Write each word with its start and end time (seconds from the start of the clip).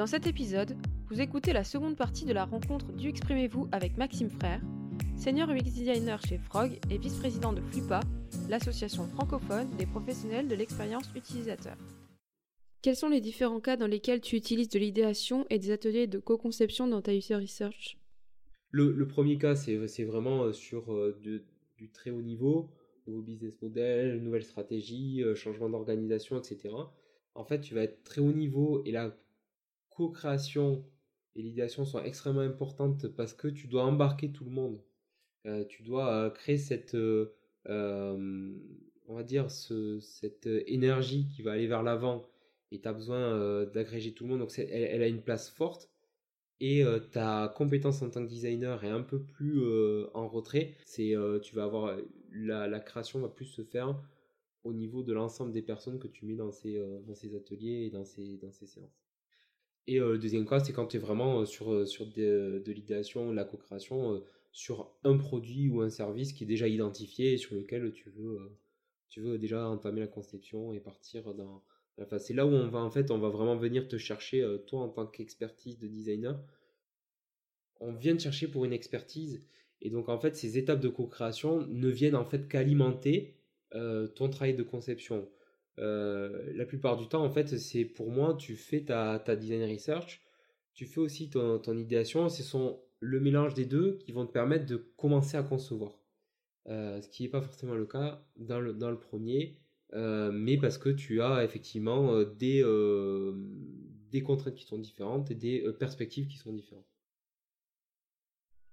Dans 0.00 0.06
cet 0.06 0.26
épisode, 0.26 0.78
vous 1.10 1.20
écoutez 1.20 1.52
la 1.52 1.62
seconde 1.62 1.94
partie 1.94 2.24
de 2.24 2.32
la 2.32 2.46
rencontre 2.46 2.90
du 2.90 3.10
Exprimez-vous 3.10 3.68
avec 3.70 3.98
Maxime 3.98 4.30
Frère, 4.30 4.62
senior 5.14 5.50
UX 5.50 5.64
designer 5.64 6.18
chez 6.22 6.38
Frog 6.38 6.78
et 6.88 6.96
vice-président 6.96 7.52
de 7.52 7.60
FLUPA, 7.60 8.00
l'association 8.48 9.06
francophone 9.08 9.68
des 9.76 9.84
professionnels 9.84 10.48
de 10.48 10.54
l'expérience 10.54 11.04
utilisateur. 11.14 11.76
Quels 12.80 12.96
sont 12.96 13.10
les 13.10 13.20
différents 13.20 13.60
cas 13.60 13.76
dans 13.76 13.86
lesquels 13.86 14.22
tu 14.22 14.36
utilises 14.36 14.70
de 14.70 14.78
l'idéation 14.78 15.44
et 15.50 15.58
des 15.58 15.70
ateliers 15.70 16.06
de 16.06 16.18
co-conception 16.18 16.86
dans 16.86 17.02
ta 17.02 17.14
user 17.14 17.34
research? 17.34 17.98
Le, 18.70 19.06
premier 19.06 19.36
cas, 19.36 19.54
c'est 19.54 20.04
vraiment 20.04 20.44
euh, 20.44 20.54
sur 20.54 20.94
euh, 20.94 21.20
du 21.20 21.90
très 21.90 22.08
haut 22.08 22.22
niveau, 22.22 22.70
nouveau 23.06 23.20
business 23.20 23.60
model, 23.60 24.22
nouvelle 24.22 24.44
stratégie, 24.44 25.22
euh, 25.22 25.34
changement 25.34 25.68
d'organisation, 25.68 26.38
etc. 26.38 26.74
En 27.34 27.44
fait, 27.44 27.60
tu 27.60 27.74
vas 27.74 27.82
être 27.82 28.02
très 28.02 28.22
haut 28.22 28.32
niveau 28.32 28.82
et 28.86 28.92
la 28.92 29.14
co-création 30.00 30.82
et 31.36 31.42
l'idéation 31.42 31.84
sont 31.84 32.02
extrêmement 32.02 32.40
importantes 32.40 33.06
parce 33.08 33.34
que 33.34 33.48
tu 33.48 33.66
dois 33.68 33.84
embarquer 33.84 34.32
tout 34.32 34.44
le 34.44 34.50
monde. 34.50 34.80
tu 35.68 35.82
dois 35.82 36.30
créer 36.30 36.56
cette, 36.56 36.96
on 37.66 39.14
va 39.14 39.22
dire, 39.22 39.50
cette 39.50 40.46
énergie 40.66 41.26
qui 41.28 41.42
va 41.42 41.52
aller 41.52 41.66
vers 41.66 41.82
l'avant 41.82 42.26
et 42.72 42.80
tu 42.80 42.88
as 42.88 42.92
besoin 42.94 43.64
d'agréger 43.66 44.12
tout 44.12 44.24
le 44.24 44.30
monde. 44.30 44.40
Donc 44.40 44.58
elle, 44.58 45.02
a 45.02 45.06
une 45.06 45.22
place 45.22 45.50
forte 45.50 45.90
et 46.60 46.82
ta 47.12 47.52
compétence 47.56 48.02
en 48.02 48.10
tant 48.10 48.24
que 48.24 48.30
designer 48.30 48.82
est 48.84 48.90
un 48.90 49.02
peu 49.02 49.22
plus 49.22 49.62
en 50.14 50.28
retrait. 50.28 50.76
C'est 50.84 51.14
tu 51.42 51.54
vas 51.54 51.64
avoir 51.64 51.96
la, 52.32 52.80
création 52.80 53.20
va 53.20 53.28
plus 53.28 53.46
se 53.46 53.62
faire 53.62 54.00
au 54.64 54.72
niveau 54.72 55.02
de 55.02 55.12
l'ensemble 55.12 55.52
des 55.52 55.62
personnes 55.62 55.98
que 55.98 56.08
tu 56.08 56.24
mets 56.26 56.36
dans 56.36 56.52
ces, 56.52 56.82
dans 57.06 57.14
ces 57.14 57.34
ateliers 57.34 57.86
et 57.86 57.90
dans 57.90 58.04
ces, 58.04 58.36
dans 58.38 58.52
ces 58.52 58.66
séances. 58.66 58.99
Et 59.86 59.98
le 59.98 60.18
deuxième 60.18 60.46
cas, 60.46 60.60
c'est 60.60 60.72
quand 60.72 60.86
tu 60.86 60.96
es 60.96 61.00
vraiment 61.00 61.44
sur, 61.46 61.86
sur 61.86 62.06
de, 62.06 62.62
de 62.64 62.72
l'idéation, 62.72 63.32
la 63.32 63.44
co-création, 63.44 64.22
sur 64.52 64.94
un 65.04 65.16
produit 65.16 65.68
ou 65.68 65.80
un 65.80 65.90
service 65.90 66.32
qui 66.32 66.44
est 66.44 66.46
déjà 66.46 66.68
identifié 66.68 67.34
et 67.34 67.38
sur 67.38 67.54
lequel 67.54 67.92
tu 67.92 68.10
veux, 68.10 68.56
tu 69.08 69.20
veux 69.20 69.38
déjà 69.38 69.68
entamer 69.68 70.00
la 70.00 70.06
conception 70.06 70.72
et 70.72 70.80
partir 70.80 71.34
dans, 71.34 71.64
Enfin, 72.00 72.18
c'est 72.18 72.34
là 72.34 72.46
où 72.46 72.50
on 72.50 72.68
va 72.68 72.78
en 72.78 72.90
fait, 72.90 73.10
on 73.10 73.18
va 73.18 73.28
vraiment 73.28 73.56
venir 73.56 73.86
te 73.86 73.98
chercher, 73.98 74.46
toi 74.66 74.80
en 74.80 74.88
tant 74.88 75.06
qu'expertise 75.06 75.78
de 75.78 75.86
designer. 75.86 76.40
On 77.80 77.92
vient 77.92 78.16
te 78.16 78.22
chercher 78.22 78.48
pour 78.48 78.64
une 78.64 78.72
expertise. 78.72 79.44
Et 79.82 79.90
donc 79.90 80.08
en 80.08 80.18
fait, 80.18 80.36
ces 80.36 80.58
étapes 80.58 80.80
de 80.80 80.88
co-création 80.88 81.66
ne 81.66 81.88
viennent 81.88 82.16
en 82.16 82.24
fait 82.24 82.48
qu'alimenter 82.48 83.36
ton 83.70 84.28
travail 84.30 84.54
de 84.54 84.62
conception. 84.62 85.28
La 85.80 86.64
plupart 86.66 86.96
du 86.96 87.08
temps, 87.08 87.24
en 87.24 87.30
fait, 87.30 87.56
c'est 87.58 87.84
pour 87.84 88.10
moi, 88.10 88.34
tu 88.34 88.56
fais 88.56 88.84
ta, 88.84 89.18
design 89.36 89.62
research, 89.70 90.22
tu 90.74 90.86
fais 90.86 91.00
aussi 91.00 91.30
ton, 91.30 91.76
idéation. 91.76 92.28
Ce 92.28 92.42
sont 92.42 92.80
le 93.00 93.20
mélange 93.20 93.54
des 93.54 93.64
deux 93.64 93.98
qui 93.98 94.12
vont 94.12 94.26
te 94.26 94.32
permettre 94.32 94.66
de 94.66 94.76
commencer 94.96 95.36
à 95.36 95.42
concevoir. 95.42 95.98
ce 96.66 97.08
qui 97.08 97.22
n'est 97.22 97.28
pas 97.30 97.42
forcément 97.42 97.74
le 97.74 97.86
cas 97.86 98.24
dans 98.36 98.60
le, 98.60 98.98
premier. 98.98 99.58
Euh, 99.94 100.30
mais 100.32 100.56
parce 100.56 100.78
que 100.78 100.88
tu 100.88 101.20
as 101.20 101.42
effectivement 101.44 102.12
euh, 102.12 102.24
des, 102.24 102.62
euh, 102.62 103.32
des 104.10 104.22
contraintes 104.22 104.54
qui 104.54 104.64
sont 104.64 104.78
différentes 104.78 105.30
et 105.30 105.34
des 105.34 105.64
perspectives 105.78 106.28
qui 106.28 106.36
sont 106.36 106.52
différentes. 106.52 106.86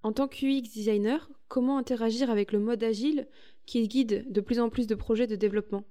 En 0.04 0.14
tant 0.14 0.28
qu'UX 0.28 0.62
designer, 0.62 1.30
comment 1.48 1.78
interagir 1.78 2.30
avec 2.30 2.52
le 2.52 2.60
mode 2.60 2.84
agile 2.84 3.28
qui 3.66 3.88
guide 3.88 4.32
de 4.32 4.42
plus 4.42 4.60
en 4.60 4.70
plus 4.70 4.88
de 4.88 4.96
projets 4.96 5.28
de 5.28 5.36
développement? 5.36 5.84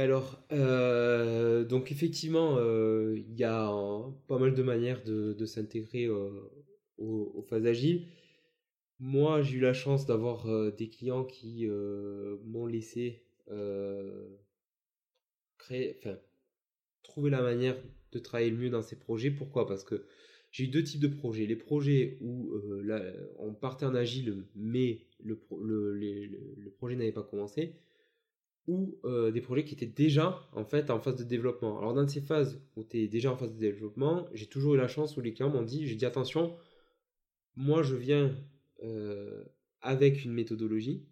Alors, 0.00 0.40
donc 1.68 1.90
effectivement, 1.90 2.58
il 2.60 3.34
y 3.36 3.44
a 3.44 3.70
pas 4.28 4.38
mal 4.38 4.54
de 4.54 4.62
manières 4.62 5.02
de, 5.04 5.44
s'intégrer 5.46 6.08
aux, 6.98 7.44
phases 7.48 7.66
agiles. 7.66 8.06
Moi, 8.98 9.42
j'ai 9.42 9.56
eu 9.56 9.60
la 9.60 9.74
chance 9.74 10.06
d'avoir 10.06 10.46
des 10.72 10.88
clients 10.88 11.24
qui 11.24 11.66
m'ont 11.66 12.66
laissé 12.66 13.26
euh, 15.70 15.98
trouver 17.02 17.30
la 17.30 17.42
manière 17.42 17.76
de 18.12 18.18
travailler 18.18 18.50
le 18.50 18.56
mieux 18.56 18.70
dans 18.70 18.82
ces 18.82 18.96
projets. 18.96 19.30
Pourquoi? 19.30 19.66
Parce 19.66 19.84
que 19.84 20.06
j'ai 20.50 20.64
eu 20.64 20.68
deux 20.68 20.82
types 20.82 21.00
de 21.00 21.08
projets. 21.08 21.46
Les 21.46 21.56
projets 21.56 22.18
où 22.20 22.52
euh, 22.52 23.32
on 23.38 23.52
partait 23.52 23.86
en 23.86 23.94
agile, 23.94 24.44
mais 24.54 25.00
le, 25.22 25.38
le, 25.60 26.70
projet 26.70 26.96
n'avait 26.96 27.12
pas 27.12 27.22
commencé, 27.22 27.74
ou 28.66 28.98
euh, 29.04 29.30
des 29.30 29.40
projets 29.40 29.64
qui 29.64 29.74
étaient 29.74 29.86
déjà 29.86 30.40
en 30.52 30.64
fait 30.64 30.90
en 30.90 31.00
phase 31.00 31.16
de 31.16 31.24
développement. 31.24 31.78
Alors 31.78 31.94
dans 31.94 32.06
ces 32.06 32.20
phases 32.20 32.60
où 32.76 32.84
tu 32.84 32.98
es 32.98 33.08
déjà 33.08 33.32
en 33.32 33.36
phase 33.36 33.52
de 33.52 33.58
développement, 33.58 34.28
j'ai 34.32 34.46
toujours 34.46 34.74
eu 34.74 34.78
la 34.78 34.88
chance 34.88 35.16
où 35.16 35.20
les 35.20 35.32
clients 35.32 35.50
m'ont 35.50 35.62
dit, 35.62 35.86
j'ai 35.86 35.94
dit 35.94 36.06
attention, 36.06 36.56
moi 37.54 37.82
je 37.82 37.94
viens 37.94 38.34
avec 39.80 40.24
une 40.24 40.32
méthodologie, 40.32 41.06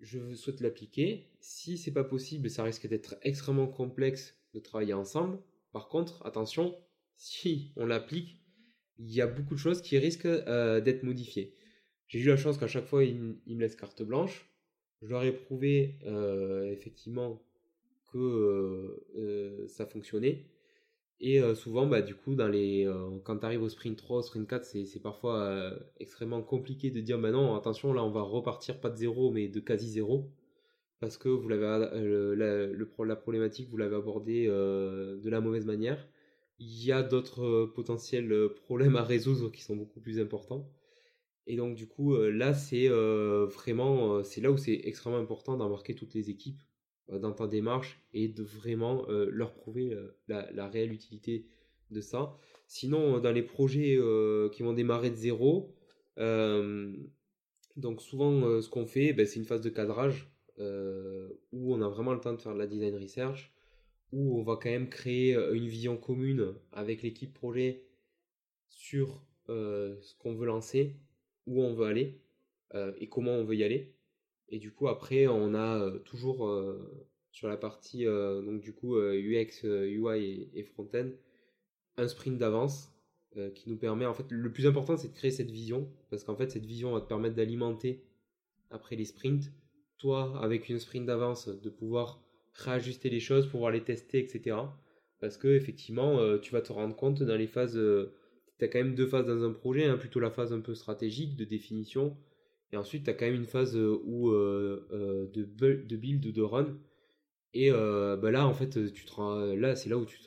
je 0.00 0.34
souhaite 0.34 0.60
l'appliquer. 0.60 1.30
Si 1.40 1.78
c'est 1.78 1.92
pas 1.92 2.04
possible, 2.04 2.50
ça 2.50 2.62
risque 2.62 2.86
d'être 2.86 3.16
extrêmement 3.22 3.66
complexe 3.66 4.36
de 4.54 4.60
travailler 4.60 4.94
ensemble. 4.94 5.38
Par 5.72 5.88
contre, 5.88 6.24
attention, 6.26 6.76
si 7.16 7.72
on 7.76 7.86
l'applique, 7.86 8.40
il 8.98 9.12
y 9.12 9.20
a 9.20 9.26
beaucoup 9.26 9.54
de 9.54 9.60
choses 9.60 9.82
qui 9.82 9.98
risquent 9.98 10.26
euh, 10.26 10.80
d'être 10.80 11.02
modifiées. 11.02 11.54
J'ai 12.08 12.20
eu 12.20 12.26
la 12.26 12.36
chance 12.36 12.56
qu'à 12.56 12.66
chaque 12.66 12.86
fois, 12.86 13.04
il, 13.04 13.18
me 13.18 13.60
laisse 13.60 13.76
carte 13.76 14.02
blanche. 14.02 14.48
Je 15.02 15.08
leur 15.08 15.22
ai 15.24 15.32
prouvé 15.32 15.96
euh, 16.06 16.70
effectivement 16.72 17.42
que 18.12 18.18
euh, 19.16 19.66
ça 19.68 19.86
fonctionnait. 19.86 20.46
Et 21.20 21.40
souvent, 21.54 21.86
bah, 21.86 22.02
du 22.02 22.14
coup, 22.14 22.34
dans 22.34 22.48
les, 22.48 22.86
quand 23.24 23.38
tu 23.38 23.46
arrives 23.46 23.62
au 23.62 23.70
sprint 23.70 23.96
3, 23.96 24.18
au 24.18 24.22
sprint 24.22 24.48
4, 24.48 24.64
c'est 24.66 25.02
parfois 25.02 25.72
extrêmement 25.98 26.42
compliqué 26.42 26.90
de 26.90 27.00
dire, 27.00 27.18
bah 27.18 27.30
non, 27.30 27.54
attention, 27.56 27.94
là, 27.94 28.04
on 28.04 28.10
va 28.10 28.20
repartir 28.20 28.80
pas 28.80 28.90
de 28.90 28.96
zéro, 28.96 29.30
mais 29.30 29.48
de 29.48 29.60
quasi 29.60 29.88
zéro. 29.88 30.30
Parce 31.00 31.16
que 31.16 31.30
vous 31.30 31.48
la, 31.48 31.56
la 31.88 33.16
problématique, 33.16 33.70
vous 33.70 33.78
l'avez 33.78 33.96
abordée 33.96 34.46
de 34.46 35.30
la 35.30 35.40
mauvaise 35.40 35.66
manière. 35.66 36.06
Il 36.58 36.84
y 36.84 36.92
a 36.92 37.02
d'autres 37.02 37.72
potentiels 37.74 38.50
problèmes 38.54 38.96
à 38.96 39.02
résoudre 39.02 39.50
qui 39.50 39.62
sont 39.62 39.76
beaucoup 39.76 40.00
plus 40.00 40.20
importants. 40.20 40.70
Et 41.46 41.56
donc, 41.56 41.76
du 41.76 41.86
coup, 41.86 42.16
là, 42.16 42.54
c'est 42.54 42.88
vraiment, 42.88 44.24
c'est 44.24 44.40
là 44.40 44.50
où 44.50 44.56
c'est 44.56 44.80
extrêmement 44.84 45.18
important 45.18 45.56
d'embarquer 45.56 45.94
toutes 45.94 46.14
les 46.14 46.30
équipes 46.30 46.60
euh, 47.12 47.18
dans 47.20 47.32
ta 47.32 47.46
démarche 47.46 48.00
et 48.12 48.26
de 48.26 48.42
vraiment 48.42 49.08
euh, 49.08 49.28
leur 49.30 49.54
prouver 49.54 49.92
euh, 49.92 50.16
la, 50.26 50.68
réelle 50.68 50.92
utilité 50.92 51.46
de 51.92 52.00
ça. 52.00 52.36
Sinon, 52.66 53.20
dans 53.20 53.30
les 53.30 53.44
projets 53.44 53.96
qui 54.52 54.62
vont 54.64 54.72
démarrer 54.72 55.10
de 55.10 55.14
zéro, 55.14 55.72
donc 57.76 58.02
souvent 58.02 58.60
ce 58.60 58.68
qu'on 58.68 58.86
fait, 58.86 59.12
ben, 59.12 59.24
c'est 59.24 59.38
une 59.38 59.44
phase 59.44 59.60
de 59.60 59.70
cadrage 59.70 60.28
où 60.58 61.74
on 61.74 61.80
a 61.80 61.88
vraiment 61.88 62.12
le 62.12 62.18
temps 62.18 62.32
de 62.32 62.40
faire 62.40 62.54
de 62.54 62.58
la 62.58 62.66
design 62.66 62.96
research, 62.96 63.52
où 64.10 64.36
on 64.36 64.42
va 64.42 64.54
quand 64.56 64.70
même 64.70 64.88
créer 64.88 65.34
une 65.52 65.68
vision 65.68 65.96
commune 65.96 66.54
avec 66.72 67.02
l'équipe 67.02 67.32
projet 67.32 67.84
sur 68.68 69.24
ce 69.46 70.18
qu'on 70.18 70.34
veut 70.34 70.46
lancer, 70.46 70.96
où 71.46 71.62
on 71.62 71.74
veut 71.74 71.86
aller 71.86 72.20
et 72.98 73.08
comment 73.08 73.32
on 73.32 73.44
veut 73.44 73.56
y 73.56 73.64
aller. 73.64 73.94
Et 74.48 74.58
du 74.58 74.72
coup, 74.72 74.88
après, 74.88 75.26
on 75.26 75.54
a 75.54 75.98
toujours 76.04 76.48
sur 77.36 77.48
la 77.48 77.56
partie 77.58 78.04
donc 78.04 78.62
du 78.62 78.72
coup 78.72 78.96
UX, 78.96 79.62
UI 79.64 80.48
et, 80.54 80.62
front-end 80.62 81.10
un 81.98 82.08
sprint 82.08 82.38
d'avance 82.38 82.90
qui 83.54 83.68
nous 83.68 83.76
permet 83.76 84.06
en 84.06 84.14
fait 84.14 84.24
le 84.30 84.50
plus 84.50 84.66
important 84.66 84.96
c'est 84.96 85.08
de 85.08 85.14
créer 85.14 85.30
cette 85.30 85.50
vision 85.50 85.92
parce 86.08 86.24
qu'en 86.24 86.34
fait 86.34 86.50
cette 86.50 86.64
vision 86.64 86.92
va 86.92 87.02
te 87.02 87.06
permettre 87.06 87.36
d'alimenter 87.36 88.06
après 88.70 88.96
les 88.96 89.04
sprints 89.04 89.52
toi 89.98 90.40
avec 90.42 90.70
une 90.70 90.78
sprint 90.78 91.04
d'avance 91.04 91.48
de 91.48 91.68
pouvoir 91.68 92.22
réajuster 92.54 93.10
les 93.10 93.20
choses 93.20 93.46
pouvoir 93.46 93.70
les 93.70 93.84
tester 93.84 94.18
etc 94.18 94.56
parce 95.20 95.36
que 95.36 95.48
effectivement 95.48 96.38
tu 96.38 96.52
vas 96.52 96.62
te 96.62 96.72
rendre 96.72 96.96
compte 96.96 97.22
dans 97.22 97.36
les 97.36 97.46
phases 97.46 97.78
as 98.64 98.68
quand 98.68 98.78
même 98.78 98.94
deux 98.94 99.06
phases 99.06 99.26
dans 99.26 99.42
un 99.42 99.52
projet 99.52 99.84
hein, 99.84 99.96
plutôt 99.96 100.20
la 100.20 100.30
phase 100.30 100.52
un 100.52 100.60
peu 100.60 100.74
stratégique 100.74 101.36
de 101.36 101.44
définition 101.44 102.16
et 102.72 102.76
ensuite, 102.76 103.04
tu 103.04 103.10
as 103.10 103.14
quand 103.14 103.26
même 103.26 103.34
une 103.34 103.46
phase 103.46 103.76
euh, 103.76 104.00
où, 104.04 104.30
euh, 104.30 104.86
euh, 104.92 105.26
de, 105.32 105.44
de 105.44 105.96
build, 105.96 106.32
de 106.32 106.42
run. 106.42 106.76
Et 107.54 107.70
bah 107.70 108.30
là, 108.30 108.46
en 108.46 108.52
fait, 108.52 108.92
tu 108.92 109.06
te, 109.06 109.54
là, 109.54 109.76
c'est 109.76 109.88
là 109.88 109.96
où 109.96 110.04
tu 110.04 110.18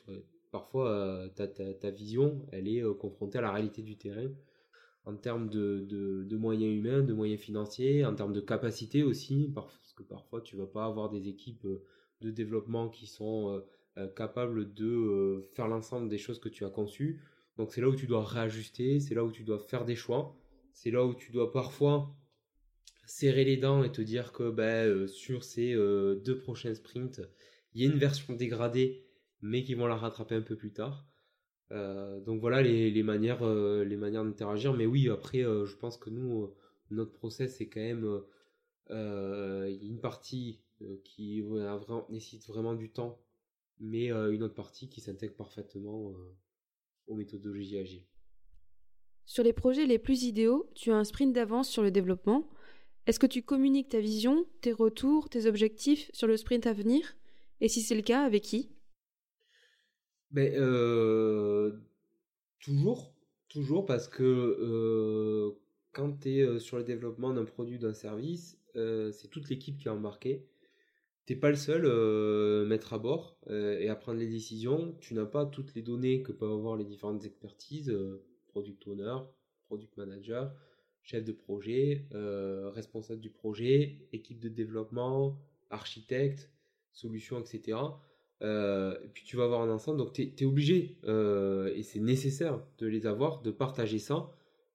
parfois 0.50 1.28
ta, 1.36 1.90
vision, 1.90 2.44
elle 2.50 2.66
est 2.66 2.82
confrontée 2.98 3.38
à 3.38 3.40
la 3.40 3.52
réalité 3.52 3.82
du 3.82 3.96
terrain 3.96 4.28
en 5.04 5.16
termes 5.16 5.48
de, 5.48 6.36
moyens 6.36 6.74
humains, 6.74 7.02
de 7.02 7.12
moyens 7.12 7.40
financiers, 7.40 8.04
en 8.04 8.16
termes 8.16 8.32
de 8.32 8.40
capacité 8.40 9.04
aussi, 9.04 9.48
parce 9.54 9.92
que 9.96 10.02
parfois 10.02 10.40
tu 10.40 10.56
vas 10.56 10.66
pas 10.66 10.86
avoir 10.86 11.08
des 11.08 11.28
équipes 11.28 11.68
de 12.20 12.30
développement 12.32 12.88
qui 12.88 13.06
sont 13.06 13.62
capables 14.16 14.74
de 14.74 15.48
faire 15.54 15.68
l'ensemble 15.68 16.08
des 16.08 16.18
choses 16.18 16.40
que 16.40 16.48
tu 16.48 16.64
as 16.64 16.70
conçues. 16.70 17.20
Donc 17.60 17.74
c'est 17.74 17.82
là 17.82 17.90
où 17.90 17.94
tu 17.94 18.06
dois 18.06 18.24
réajuster, 18.24 19.00
c'est 19.00 19.14
là 19.14 19.22
où 19.22 19.30
tu 19.30 19.42
dois 19.42 19.58
faire 19.58 19.84
des 19.84 19.94
choix, 19.94 20.34
c'est 20.72 20.90
là 20.90 21.04
où 21.04 21.12
tu 21.12 21.30
dois 21.30 21.52
parfois 21.52 22.16
serrer 23.04 23.44
les 23.44 23.58
dents 23.58 23.84
et 23.84 23.92
te 23.92 24.00
dire 24.00 24.32
que 24.32 24.48
bah, 24.48 24.86
euh, 24.86 25.06
sur 25.06 25.44
ces 25.44 25.74
euh, 25.74 26.14
deux 26.24 26.38
prochains 26.38 26.74
sprints, 26.74 27.20
il 27.74 27.82
y 27.82 27.86
a 27.86 27.92
une 27.92 27.98
version 27.98 28.32
dégradée 28.32 29.04
mais 29.42 29.62
qui 29.62 29.74
vont 29.74 29.86
la 29.86 29.96
rattraper 29.96 30.36
un 30.36 30.40
peu 30.40 30.56
plus 30.56 30.72
tard. 30.72 31.06
donc 31.70 32.40
voilà 32.40 32.62
les, 32.62 33.02
manières, 33.02 33.44
les 33.44 33.96
manières 33.96 34.24
d'interagir. 34.24 34.72
Mais 34.72 34.86
oui, 34.86 35.10
après, 35.10 35.40
je 35.42 35.76
pense 35.76 35.98
que 35.98 36.08
nous, 36.08 36.50
notre 36.90 37.12
process, 37.12 37.56
c'est 37.56 37.68
quand 37.68 37.80
même 37.80 38.22
une 38.88 39.98
partie 40.00 40.60
qui 41.04 41.42
nécessite 42.08 42.46
vraiment 42.46 42.74
du 42.74 42.90
temps, 42.90 43.18
mais 43.78 44.08
une 44.08 44.42
autre 44.42 44.54
partie 44.54 44.88
qui 44.88 45.00
s'intègre 45.00 45.34
parfaitement 45.34 46.14
aux 47.10 47.16
méthodologies 47.16 47.78
agiles. 47.78 48.04
Sur 49.26 49.44
les 49.44 49.52
projets 49.52 49.86
les 49.86 49.98
plus 49.98 50.24
idéaux, 50.24 50.70
tu 50.74 50.90
as 50.90 50.96
un 50.96 51.04
sprint 51.04 51.32
d'avance 51.32 51.68
sur 51.68 51.82
le 51.82 51.90
développement. 51.90 52.48
Est-ce 53.06 53.18
que 53.18 53.26
tu 53.26 53.42
communiques 53.42 53.88
ta 53.88 54.00
vision, 54.00 54.46
tes 54.60 54.72
retours, 54.72 55.28
tes 55.28 55.46
objectifs 55.46 56.10
sur 56.12 56.26
le 56.26 56.36
sprint 56.36 56.66
à 56.66 56.72
venir? 56.72 57.16
Et 57.60 57.68
si 57.68 57.82
c'est 57.82 57.94
le 57.94 58.02
cas, 58.02 58.24
avec 58.24 58.42
qui? 58.42 58.70
Ben, 60.30 60.52
euh, 60.54 61.72
Toujours, 62.60 63.12
toujours 63.48 63.86
parce 63.86 64.06
que 64.06 64.22
euh, 64.22 65.58
quand 65.92 66.20
tu 66.20 66.36
es 66.36 66.40
euh, 66.42 66.58
sur 66.58 66.76
le 66.76 66.84
développement 66.84 67.32
d'un 67.32 67.44
produit, 67.44 67.78
d'un 67.78 67.94
service, 67.94 68.58
c'est 68.74 69.28
toute 69.30 69.48
l'équipe 69.48 69.78
qui 69.78 69.88
est 69.88 69.90
embarquée. 69.90 70.46
Pas 71.36 71.50
le 71.50 71.56
seul 71.56 71.86
à 71.86 72.64
mettre 72.66 72.92
à 72.92 72.98
bord 72.98 73.38
et 73.48 73.88
à 73.88 73.94
prendre 73.94 74.18
les 74.18 74.28
décisions. 74.28 74.96
Tu 75.00 75.14
n'as 75.14 75.26
pas 75.26 75.46
toutes 75.46 75.74
les 75.74 75.82
données 75.82 76.22
que 76.22 76.32
peuvent 76.32 76.52
avoir 76.52 76.76
les 76.76 76.84
différentes 76.84 77.24
expertises 77.24 77.94
product 78.50 78.86
owner, 78.88 79.16
product 79.66 79.96
manager, 79.96 80.52
chef 81.02 81.24
de 81.24 81.32
projet, 81.32 82.06
euh, 82.14 82.70
responsable 82.70 83.20
du 83.20 83.30
projet, 83.30 84.08
équipe 84.12 84.40
de 84.40 84.48
développement, 84.48 85.38
architecte, 85.70 86.50
solution, 86.92 87.40
etc. 87.40 87.78
Euh, 88.42 88.98
et 89.04 89.08
puis 89.08 89.24
tu 89.24 89.36
vas 89.36 89.44
avoir 89.44 89.62
un 89.62 89.70
ensemble, 89.70 89.98
donc 89.98 90.12
tu 90.12 90.22
es, 90.22 90.44
obligé, 90.44 90.98
euh, 91.04 91.72
et 91.74 91.82
c'est 91.82 92.00
nécessaire 92.00 92.62
de 92.78 92.86
les 92.86 93.06
avoir, 93.06 93.42
de 93.42 93.50
partager 93.50 93.98
ça, 93.98 94.30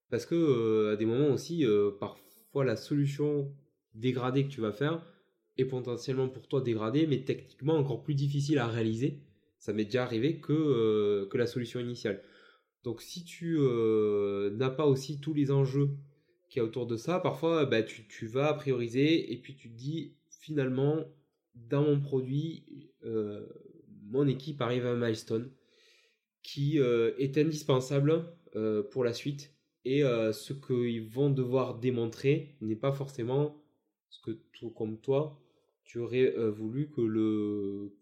parce 0.10 0.26
que 0.26 0.92
à 0.94 0.96
des 0.96 1.06
moments 1.06 1.34
aussi, 1.34 1.66
parfois 2.00 2.64
la 2.64 2.76
solution 2.76 3.52
dégradée 3.96 4.44
que 4.44 4.50
tu 4.50 4.62
vas 4.62 4.72
faire 4.72 5.04
est 5.58 5.66
potentiellement 5.66 6.30
pour 6.30 6.48
toi 6.48 6.62
dégradée, 6.62 7.08
mais 7.08 7.24
techniquement 7.24 7.76
encore 7.76 8.04
plus 8.04 8.16
difficile 8.16 8.58
à 8.60 8.68
réaliser. 8.68 9.20
Ça 9.60 9.74
m'est 9.74 9.86
déjà 9.86 10.04
arrivé 10.04 10.40
que, 10.40 11.28
que 11.30 11.38
la 11.38 11.48
solution 11.48 11.80
initiale. 11.80 12.22
Donc 12.86 13.02
si 13.02 13.26
tu 13.26 13.58
euh, 13.58 14.52
n'as 14.52 14.70
pas 14.70 14.86
aussi 14.86 15.20
tous 15.20 15.34
les 15.34 15.50
enjeux 15.52 15.90
qu'il 16.50 16.60
y 16.60 16.64
a 16.64 16.64
autour 16.64 16.86
de 16.86 16.98
ça, 16.98 17.20
parfois 17.20 17.66
bah, 17.66 17.82
tu, 17.82 18.28
vas 18.28 18.54
prioriser 18.54 19.34
et 19.34 19.38
puis 19.38 19.56
tu 19.56 19.72
te 19.72 19.76
dis 19.76 20.14
finalement 20.30 21.04
dans 21.56 21.82
mon 21.82 22.00
produit, 22.00 22.92
euh, 23.04 23.44
mon 24.04 24.28
équipe 24.28 24.62
arrive 24.62 24.86
à 24.86 24.92
un 24.92 24.96
milestone 24.96 25.52
qui 26.44 26.80
euh, 26.80 27.14
est 27.18 27.38
indispensable 27.38 28.32
pour 28.92 29.04
la 29.04 29.12
suite 29.12 29.54
et 29.84 30.00
ce 30.00 30.54
qu'ils 30.54 31.10
vont 31.10 31.30
devoir 31.30 31.78
démontrer 31.78 32.56
n'est 32.62 32.78
pas 32.78 32.94
forcément 32.94 33.62
ce 34.10 34.22
que 34.22 34.32
tout 34.54 34.70
comme 34.70 34.98
toi 34.98 35.38
tu 35.86 36.00
aurais 36.00 36.34
voulu 36.50 36.90
que, 36.90 37.02
le, 37.02 37.96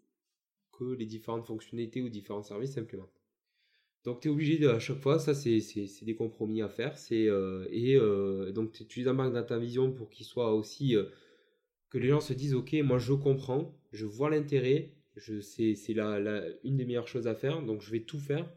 que 0.71 0.85
les 0.85 1.05
différentes 1.05 1.45
fonctionnalités 1.45 2.01
ou 2.01 2.09
différents 2.09 2.43
services 2.43 2.73
s'implémentent. 2.73 3.23
Donc 4.03 4.19
tu 4.19 4.27
es 4.27 4.31
obligé 4.31 4.57
de, 4.57 4.67
à 4.67 4.79
chaque 4.79 4.99
fois, 4.99 5.17
ça 5.17 5.33
c'est 5.33 5.61
des 6.01 6.15
compromis 6.15 6.61
à 6.61 6.69
faire. 6.69 6.97
C'est 6.97 7.27
euh, 7.27 7.65
et 7.71 7.95
euh, 7.95 8.51
donc 8.51 8.73
tu 8.73 8.99
les 8.99 9.07
embarques 9.07 9.33
dans 9.33 9.43
ta 9.43 9.57
vision 9.57 9.91
pour 9.91 10.09
qu'ils 10.09 10.25
soient 10.25 10.53
aussi 10.53 10.95
euh, 10.95 11.05
que 11.89 11.97
les 11.97 12.09
gens 12.09 12.19
se 12.19 12.33
disent 12.33 12.53
ok 12.53 12.73
moi 12.83 12.97
je 12.97 13.13
comprends, 13.13 13.73
je 13.91 14.05
vois 14.05 14.29
l'intérêt, 14.29 14.93
je 15.15 15.39
c'est 15.39 15.75
c'est 15.75 15.93
la, 15.93 16.43
une 16.63 16.77
des 16.77 16.85
meilleures 16.85 17.07
choses 17.07 17.27
à 17.27 17.35
faire 17.35 17.61
donc 17.61 17.81
je 17.81 17.91
vais 17.91 18.01
tout 18.01 18.19
faire 18.19 18.51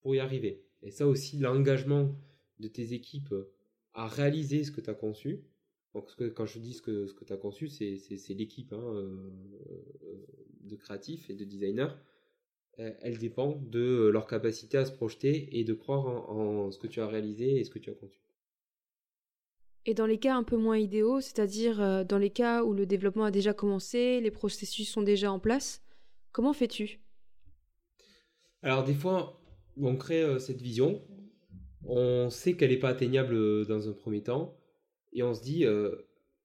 pour 0.00 0.14
y 0.14 0.18
arriver. 0.18 0.64
Et 0.82 0.90
ça 0.90 1.06
aussi 1.06 1.38
l'engagement 1.38 2.14
de 2.58 2.68
tes 2.68 2.94
équipes 2.94 3.34
à 3.92 4.08
réaliser 4.08 4.64
ce 4.64 4.70
que 4.70 4.80
tu 4.80 4.88
as 4.88 4.94
conçu. 4.94 5.40
Donc 5.96 6.14
que, 6.14 6.24
quand 6.28 6.44
je 6.44 6.58
dis 6.58 6.74
ce 6.74 6.82
que 6.82 7.06
ce 7.06 7.14
que 7.14 7.24
tu 7.24 7.32
as 7.32 7.38
conçu 7.38 7.68
c'est 7.68 8.34
l'équipe 8.34 8.72
hein, 8.74 9.08
de 10.60 10.76
créatifs 10.76 11.30
et 11.30 11.34
de 11.34 11.44
designers. 11.44 11.94
Elle 12.78 13.16
dépend 13.16 13.58
de 13.70 13.80
euh, 13.80 14.10
leur 14.10 14.26
capacité 14.26 14.76
à 14.76 14.84
se 14.84 14.92
projeter 14.92 15.58
et 15.58 15.64
de 15.64 15.72
croire 15.72 16.30
en, 16.30 16.70
ce 16.70 16.78
que 16.78 16.86
tu 16.86 17.00
as 17.00 17.06
réalisé 17.06 17.58
et 17.58 17.64
ce 17.64 17.70
que 17.70 17.78
tu 17.78 17.88
as 17.88 17.94
conçu. 17.94 18.20
Et 19.86 19.94
dans 19.94 20.04
les 20.04 20.18
cas 20.18 20.36
un 20.36 20.42
peu 20.42 20.58
moins 20.58 20.76
idéaux, 20.76 21.22
c'est-à-dire 21.22 21.80
euh, 21.80 22.04
dans 22.04 22.18
les 22.18 22.28
cas 22.28 22.64
où 22.64 22.74
le 22.74 22.84
développement 22.84 23.24
a 23.24 23.30
déjà 23.30 23.54
commencé, 23.54 24.20
les 24.20 24.30
processus 24.30 24.90
sont 24.90 25.00
déjà 25.00 25.32
en 25.32 25.38
place, 25.38 25.82
comment 26.32 26.52
fais-tu? 26.52 27.00
Alors 28.60 28.84
des 28.84 28.92
fois, 28.92 29.40
on 29.80 29.96
crée 29.96 30.22
euh, 30.22 30.38
cette 30.38 30.60
vision, 30.60 31.00
on 31.86 32.28
sait 32.28 32.58
qu'elle 32.58 32.70
n'est 32.70 32.78
pas 32.78 32.90
atteignable 32.90 33.64
dans 33.64 33.88
un 33.88 33.92
premier 33.92 34.22
temps, 34.22 34.54
et 35.16 35.22
on 35.24 35.34
se 35.34 35.42
dit 35.42 35.64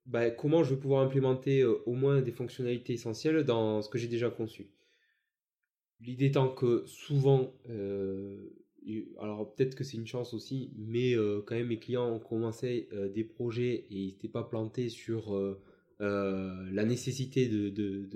bah, 0.07 0.31
comment 0.31 0.63
je 0.63 0.73
vais 0.73 0.79
pouvoir 0.79 1.03
implémenter 1.03 1.63
au 1.63 1.93
moins 1.93 2.21
des 2.21 2.31
fonctionnalités 2.31 2.93
essentielles 2.93 3.43
dans 3.43 3.81
ce 3.81 3.89
que 3.89 3.97
j'ai 3.97 4.07
déjà 4.07 4.29
conçu. 4.29 4.71
L'idée 6.03 6.25
étant 6.25 6.49
que 6.49 6.83
souvent, 6.87 7.53
euh, 7.69 8.49
alors 9.19 9.53
peut-être 9.53 9.75
que 9.75 9.83
c'est 9.83 9.97
une 9.97 10.07
chance 10.07 10.33
aussi, 10.33 10.73
mais 10.75 11.15
euh, 11.15 11.41
quand 11.45 11.55
même 11.55 11.67
mes 11.67 11.77
clients 11.77 12.09
ont 12.09 12.19
commencé 12.19 12.89
euh, 12.91 13.07
des 13.07 13.23
projets 13.23 13.85
et 13.91 13.95
ils 13.95 14.07
n'étaient 14.07 14.27
pas 14.27 14.43
plantés 14.43 14.89
sur 14.89 15.37
la 15.99 16.85
nécessité 16.85 17.47
de, 17.47 18.09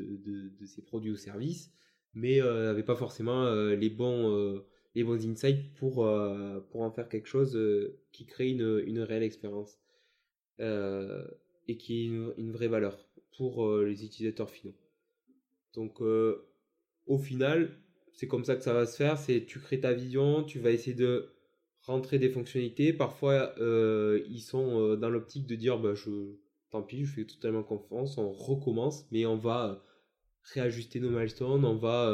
ces 0.66 0.82
produits 0.82 1.12
ou 1.12 1.18
services, 1.18 1.72
mais 2.16 2.40
n'avaient 2.40 2.82
pas 2.82 2.96
forcément 2.96 3.48
les, 3.70 3.90
bons, 3.92 4.64
les 4.96 5.04
bons 5.04 5.24
insights 5.24 5.72
pour, 5.76 6.12
pour 6.72 6.82
en 6.82 6.90
faire 6.90 7.08
quelque 7.08 7.28
chose 7.28 7.56
qui 8.12 8.26
crée 8.26 8.50
une, 8.50 8.82
une 8.88 9.02
réelle 9.02 9.22
expérience 9.22 9.78
et 10.60 11.78
qui 11.78 12.04
ait 12.04 12.06
une, 12.06 12.52
vraie 12.52 12.68
valeur 12.68 13.08
pour 13.38 13.78
les 13.78 14.06
utilisateurs 14.06 14.50
finaux. 14.50 14.76
Donc 15.74 16.02
au 16.02 17.18
final, 17.18 17.78
c'est 18.14 18.28
comme 18.28 18.46
ça 18.46 18.56
que 18.56 18.64
ça 18.64 18.74
va 18.74 18.86
se 18.86 18.96
faire. 18.96 19.18
C'est 19.18 19.46
tu 19.46 19.60
crées 19.60 19.80
ta 19.80 19.94
vision, 19.94 20.44
tu 20.44 20.60
vas 20.60 20.72
essayer 20.72 20.96
de 20.96 21.30
rentrer 21.82 22.20
des 22.20 22.30
fonctionnalités. 22.30 22.94
Parfois, 22.94 23.54
euh, 23.60 24.24
ils 24.30 24.42
sont 24.42 24.80
euh, 24.80 24.96
dans 24.96 25.10
l'optique 25.10 25.46
de 25.48 25.56
dire, 25.56 25.80
bah, 25.80 25.94
tant 26.72 26.82
pis, 26.82 27.06
je 27.06 27.14
fais 27.14 27.26
totalement 27.26 27.64
confiance, 27.64 28.18
on 28.18 28.32
recommence, 28.32 29.06
mais 29.12 29.26
on 29.26 29.38
va 29.38 29.70
euh, 29.70 29.76
réajuster 30.54 31.00
nos 31.00 31.10
milestones, 31.10 31.66
on 31.66 31.76
va 31.76 32.12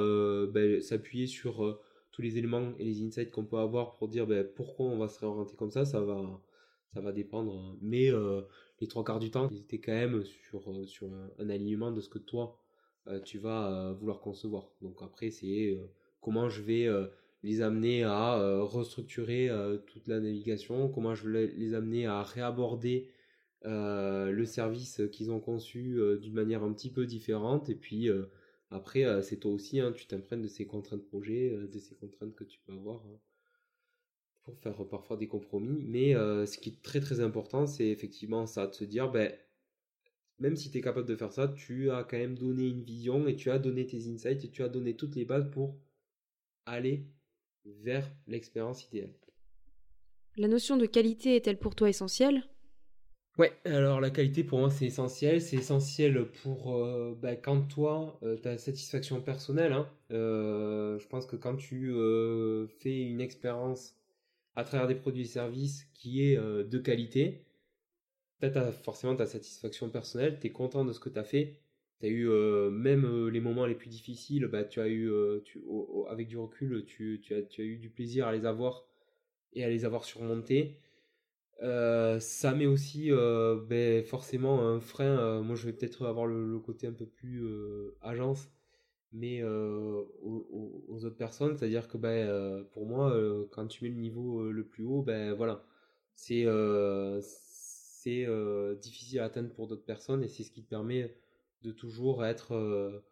bah, 0.48 0.82
s'appuyer 0.82 1.28
sur 1.28 1.80
tous 2.12 2.22
les 2.22 2.38
éléments 2.38 2.74
et 2.80 2.84
les 2.84 3.04
insights 3.04 3.32
qu'on 3.32 3.46
peut 3.46 3.58
avoir 3.58 3.96
pour 3.96 4.08
dire 4.08 4.28
bah, 4.28 4.44
pourquoi 4.44 4.88
on 4.88 4.98
va 4.98 5.08
se 5.08 5.20
réorienter 5.20 5.56
comme 5.56 5.72
ça. 5.72 5.86
Ça 5.86 6.02
va, 6.02 6.42
ça 6.94 7.02
va 7.02 7.12
dépendre. 7.12 7.78
Mais 7.82 8.10
les 8.80 8.88
trois 8.88 9.04
quarts 9.04 9.20
du 9.20 9.32
temps, 9.32 9.48
ils 9.52 9.60
étaient 9.60 9.80
quand 9.80 9.94
même 9.94 10.24
sur, 10.26 10.64
sur 10.88 11.10
un 11.40 11.50
alignement 11.50 11.92
de 11.92 12.02
ce 12.02 12.10
que 12.10 12.20
toi 12.20 12.62
euh, 13.08 13.20
tu 13.20 13.40
vas 13.40 13.72
euh, 13.72 13.94
vouloir 13.94 14.20
concevoir. 14.22 14.70
Donc 14.82 15.02
après, 15.02 15.32
c'est 15.32 15.72
euh, 15.72 15.90
comment 16.22 16.50
je 16.50 16.62
vais 16.62 16.88
les 17.44 17.62
amener 17.62 18.04
à 18.04 18.36
restructurer 18.62 19.50
toute 19.88 20.08
la 20.08 20.20
navigation, 20.20 20.90
comment 20.90 21.16
je 21.16 21.28
vais 21.28 21.48
les 21.48 21.74
amener 21.74 22.06
à 22.06 22.22
réaborder 22.22 23.10
le 23.64 24.44
service 24.46 25.02
qu'ils 25.12 25.32
ont 25.32 25.40
conçu 25.40 26.00
d'une 26.22 26.34
manière 26.34 26.64
un 26.64 26.72
petit 26.74 26.92
peu 26.92 27.08
différente. 27.08 27.70
Et 27.70 27.76
puis 27.76 28.10
après, 28.70 29.24
c'est 29.24 29.38
toi 29.38 29.52
aussi, 29.52 29.80
hein, 29.80 29.92
tu 29.92 30.06
t'imprègnes 30.06 30.44
de 30.44 30.48
ces 30.48 30.68
contraintes 30.68 31.04
projet, 31.04 31.50
de 31.50 31.80
ces 31.80 31.96
contraintes 31.96 32.36
que 32.36 32.44
tu 32.44 32.60
peux 32.60 32.74
avoir 32.74 33.04
hein, 33.08 33.20
pour 34.44 34.58
faire 34.58 34.76
parfois 34.88 35.18
des 35.18 35.28
compromis. 35.28 35.84
Mais 35.88 36.14
ce 36.14 36.58
qui 36.58 36.70
est 36.70 36.82
très 36.82 37.00
très 37.00 37.20
important, 37.20 37.68
c'est 37.68 37.88
effectivement 37.88 38.46
ça, 38.48 38.68
de 38.68 38.74
se 38.74 38.84
dire, 38.84 39.12
ben, 39.12 39.32
même 40.40 40.56
si 40.56 40.72
tu 40.72 40.80
es 40.80 40.82
capable 40.82 41.08
de 41.08 41.16
faire 41.16 41.32
ça, 41.32 41.48
tu 41.48 41.92
as 41.92 42.04
quand 42.04 42.18
même 42.18 42.38
donné 42.38 42.68
une 42.68 42.82
vision 42.82 43.28
et 43.28 43.36
tu 43.36 43.52
as 43.52 43.60
donné 43.60 43.86
tes 43.86 44.08
insights 44.08 44.44
et 44.44 44.50
tu 44.50 44.64
as 44.64 44.70
donné 44.70 44.96
toutes 44.96 45.16
les 45.16 45.26
bases 45.26 45.50
pour 45.52 45.78
aller 46.66 47.06
vers 47.66 48.10
l'expérience 48.28 48.86
idéale. 48.88 49.14
La 50.38 50.48
notion 50.48 50.78
de 50.78 50.86
qualité 50.86 51.36
est-elle 51.36 51.60
pour 51.60 51.76
toi 51.76 51.90
essentielle? 51.90 52.44
Ouais, 53.38 53.54
alors 53.66 54.02
la 54.02 54.10
qualité 54.10 54.44
pour 54.44 54.60
moi 54.60 54.70
c'est 54.70 54.86
essentiel. 54.86 55.42
C'est 55.42 55.58
essentiel 55.58 56.26
pour 56.44 56.76
euh, 56.76 57.18
bah, 57.22 57.36
quand 57.36 57.62
toi, 57.68 58.20
euh, 58.24 58.38
ta 58.38 58.58
satisfaction 58.58 59.22
personnelle. 59.22 59.74
Hein. 59.74 59.90
Euh, 60.12 61.00
je 61.00 61.08
pense 61.08 61.26
que 61.26 61.36
quand 61.36 61.56
tu 61.56 61.94
fais 62.80 63.02
une 63.02 63.22
expérience 63.22 63.96
à 64.56 64.64
travers 64.64 64.88
des 64.88 64.96
produits 64.96 65.24
et 65.24 65.26
services 65.26 65.86
qui 65.94 66.24
est 66.24 66.38
de 66.38 66.78
qualité, 66.78 67.46
tu 68.42 68.58
as 68.58 68.72
forcément 68.72 69.16
ta 69.16 69.26
satisfaction 69.26 69.90
personnelle, 69.90 70.40
tu 70.40 70.48
es 70.48 70.52
content 70.52 70.86
de 70.86 70.94
ce 70.94 71.00
que 71.00 71.10
tu 71.10 71.20
as 71.20 71.24
fait. 71.24 71.62
Tu 72.00 72.08
as 72.08 72.10
eu 72.10 72.30
euh, 72.30 72.72
même 72.72 73.06
euh, 73.06 73.30
les 73.30 73.40
moments 73.40 73.66
les 73.68 73.76
plus 73.76 73.90
difficiles, 73.90 74.48
bah, 74.48 74.64
tu 74.64 74.82
as 74.82 74.88
eu, 74.88 75.10
euh, 75.12 75.40
avec 76.10 76.28
du 76.28 76.38
recul, 76.38 76.84
tu, 76.86 77.22
tu, 77.22 77.36
as, 77.36 77.44
tu, 77.44 77.62
as, 77.62 77.64
eu 77.64 77.78
du 77.78 77.90
plaisir 77.90 78.28
à 78.28 78.34
les 78.34 78.46
avoir 78.46 78.88
et 79.54 79.64
à 79.64 79.70
les 79.70 79.86
avoir 79.86 80.04
surmontés. 80.04 80.80
ça 81.60 82.56
met 82.56 82.66
aussi 82.66 83.12
ben, 83.12 84.04
forcément 84.04 84.68
un 84.68 84.80
frein. 84.80 85.42
moi, 85.42 85.56
je 85.56 85.68
vais 85.68 85.74
peut-être 85.74 86.06
avoir 86.08 86.26
le, 86.26 86.60
côté 86.60 86.88
un 86.88 86.94
peu 86.94 87.06
plus 87.06 87.44
agence. 88.02 88.50
Mais 89.12 89.44
aux, 89.44 91.06
autres 91.06 91.18
personnes. 91.18 91.58
C'est-à-dire 91.58 91.88
que 91.88 91.98
ben, 91.98 92.66
pour 92.72 92.86
moi, 92.86 93.16
quand 93.52 93.68
tu 93.68 93.84
mets 93.84 93.90
le 93.90 94.00
niveau 94.00 94.52
le 94.52 94.66
plus 94.66 94.84
haut, 94.86 95.02
ben 95.02 95.34
voilà, 95.34 95.66
c'est 96.16 96.46
c'est 98.04 98.28
difficile 98.82 99.20
à 99.20 99.26
atteindre 99.26 99.54
pour 99.54 99.68
d'autres 99.68 99.86
personnes 99.86 100.24
et 100.24 100.28
c'est 100.28 100.44
ce 100.44 100.52
qui 100.52 100.64
te 100.64 100.70
permet 100.70 101.16
de 101.62 101.72
toujours 101.72 102.26
être 102.26 103.04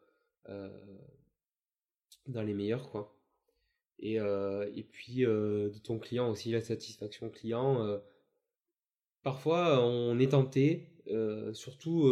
dans 2.28 2.44
les 2.44 2.54
meilleurs 2.54 2.90
quoi. 2.92 3.16
Et, 4.00 4.16
et 4.16 4.84
puis 4.84 5.18
de 5.22 5.80
ton 5.84 6.00
client 6.00 6.30
aussi, 6.30 6.52
la 6.52 6.62
satisfaction 6.62 7.30
client. 7.30 8.00
parfois 9.22 9.84
on 9.86 10.18
est 10.20 10.32
tenté, 10.32 10.94
surtout 11.54 12.04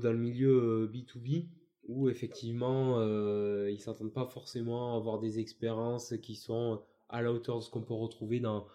dans 0.00 0.12
le 0.12 0.18
milieu 0.18 0.90
B2B, 0.92 1.46
où 1.88 2.08
effectivement 2.08 2.98
euh, 2.98 3.70
ils 3.70 3.80
s'entendent 3.80 4.12
pas 4.12 4.26
forcément 4.26 4.96
avoir 4.96 5.18
des 5.18 5.38
expériences 5.38 6.14
qui 6.22 6.34
sont 6.34 6.82
à 7.08 7.22
la 7.22 7.32
hauteur 7.32 7.58
de 7.58 7.62
ce 7.62 7.70
qu'on 7.70 7.82
peut 7.82 7.94
retrouver 7.94 8.40
dans, 8.40 8.66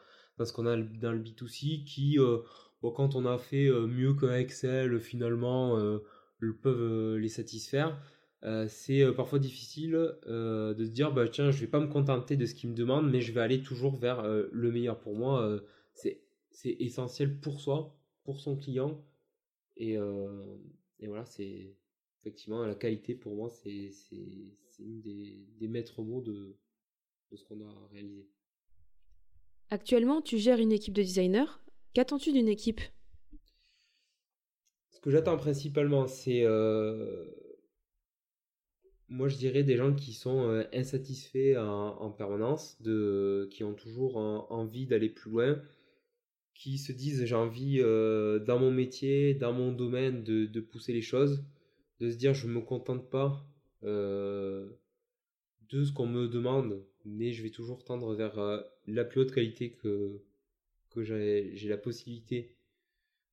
ce 0.43 0.53
qu'on 0.53 0.65
a 0.65 0.77
dans 0.77 1.11
le 1.11 1.19
B2C 1.19 1.83
qui 1.83 2.19
euh, 2.19 2.39
quand 2.81 3.15
on 3.15 3.25
a 3.25 3.37
fait 3.37 3.67
euh, 3.67 3.87
mieux 3.87 4.13
qu'un 4.13 4.35
Excel 4.35 4.99
finalement 4.99 5.77
euh, 5.77 5.99
peuvent 6.61 7.17
les 7.17 7.29
satisfaire 7.29 7.99
c'est 8.67 9.05
parfois 9.15 9.37
difficile 9.37 9.91
de 9.91 10.83
se 10.83 10.89
dire 10.89 11.13
bah 11.13 11.27
tiens 11.27 11.51
je 11.51 11.61
vais 11.61 11.67
pas 11.67 11.79
me 11.79 11.85
contenter 11.85 12.37
de 12.37 12.47
ce 12.47 12.55
qu'ils 12.55 12.71
me 12.71 12.75
demandent 12.75 13.07
mais 13.07 13.21
je 13.21 13.31
vais 13.31 13.41
aller 13.41 13.61
toujours 13.61 13.97
vers 13.97 14.23
le 14.23 14.71
meilleur 14.71 14.99
pour 14.99 15.15
moi 15.15 15.61
c'est 15.93 16.23
essentiel 16.63 17.39
pour 17.39 17.61
soi 17.61 17.95
pour 18.23 18.39
son 18.39 18.57
client 18.57 19.05
et 19.77 19.95
voilà 21.05 21.23
c'est 21.25 21.75
effectivement, 22.21 22.65
la 22.65 22.75
qualité, 22.75 23.15
pour 23.15 23.35
moi, 23.35 23.49
c'est 23.49 23.91
une 24.79 25.01
des, 25.01 25.37
des 25.59 25.67
maîtres 25.67 26.01
mots 26.03 26.21
de, 26.21 26.55
de 27.31 27.35
ce 27.35 27.43
qu'on 27.43 27.61
a 27.61 27.87
réalisé. 27.91 28.27
Actuellement, 29.69 30.21
tu 30.21 30.37
gères 30.37 30.59
une 30.59 30.71
équipe 30.71 30.93
de 30.93 31.01
designers. 31.01 31.51
Qu'attends-tu 31.93 32.31
d'une 32.31 32.47
équipe? 32.47 32.81
Ce 34.89 34.99
que 34.99 35.09
j'attends 35.09 35.37
principalement, 35.37 36.07
c'est. 36.07 36.43
Euh, 36.43 37.25
moi, 39.07 39.27
je 39.27 39.37
dirais 39.37 39.63
des 39.63 39.77
gens 39.77 39.93
qui 39.93 40.13
sont 40.13 40.47
euh, 40.49 40.63
insatisfaits 40.73 41.57
en, 41.57 42.11
permanence, 42.11 42.81
de, 42.81 43.49
qui 43.51 43.63
ont 43.63 43.73
toujours 43.73 44.17
envie 44.17 44.85
d'aller 44.85 45.09
plus 45.09 45.31
loin, 45.31 45.61
qui 46.53 46.77
se 46.77 46.91
disent 46.91 47.25
j'ai 47.25 47.35
envie, 47.35 47.79
euh, 47.79 48.39
dans 48.39 48.59
mon 48.59 48.71
métier, 48.71 49.33
dans 49.33 49.53
mon 49.53 49.71
domaine, 49.71 50.23
de, 50.23 50.45
de 50.45 50.61
pousser 50.61 50.93
les 50.93 51.01
choses 51.01 51.43
de 52.01 52.09
se 52.09 52.17
dire 52.17 52.33
je 52.33 52.47
me 52.47 52.61
contente 52.61 53.09
pas 53.11 53.47
euh, 53.83 54.71
de 55.69 55.83
ce 55.83 55.93
qu'on 55.93 56.07
me 56.07 56.27
demande, 56.27 56.83
mais 57.05 57.31
je 57.31 57.43
vais 57.43 57.51
toujours 57.51 57.83
tendre 57.83 58.15
vers 58.15 58.39
euh, 58.39 58.59
la 58.87 59.05
plus 59.05 59.21
haute 59.21 59.31
qualité 59.31 59.73
que, 59.73 60.19
que 60.89 61.03
j'ai 61.03 61.69
la 61.69 61.77
possibilité 61.77 62.57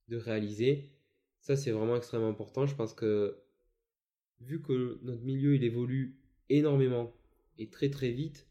de 0.09 0.19
réaliser. 0.19 0.93
Ça, 1.41 1.57
c'est 1.57 1.71
vraiment 1.71 1.97
extrêmement 1.97 2.29
important. 2.29 2.67
Je 2.67 2.75
pense 2.75 2.93
que 2.93 3.39
vu 4.41 4.61
que 4.61 4.99
notre 5.03 5.23
milieu 5.23 5.55
il 5.55 5.65
évolue 5.65 6.19
énormément 6.51 7.15
et 7.57 7.71
très 7.71 7.89
très 7.89 8.11
vite, 8.11 8.47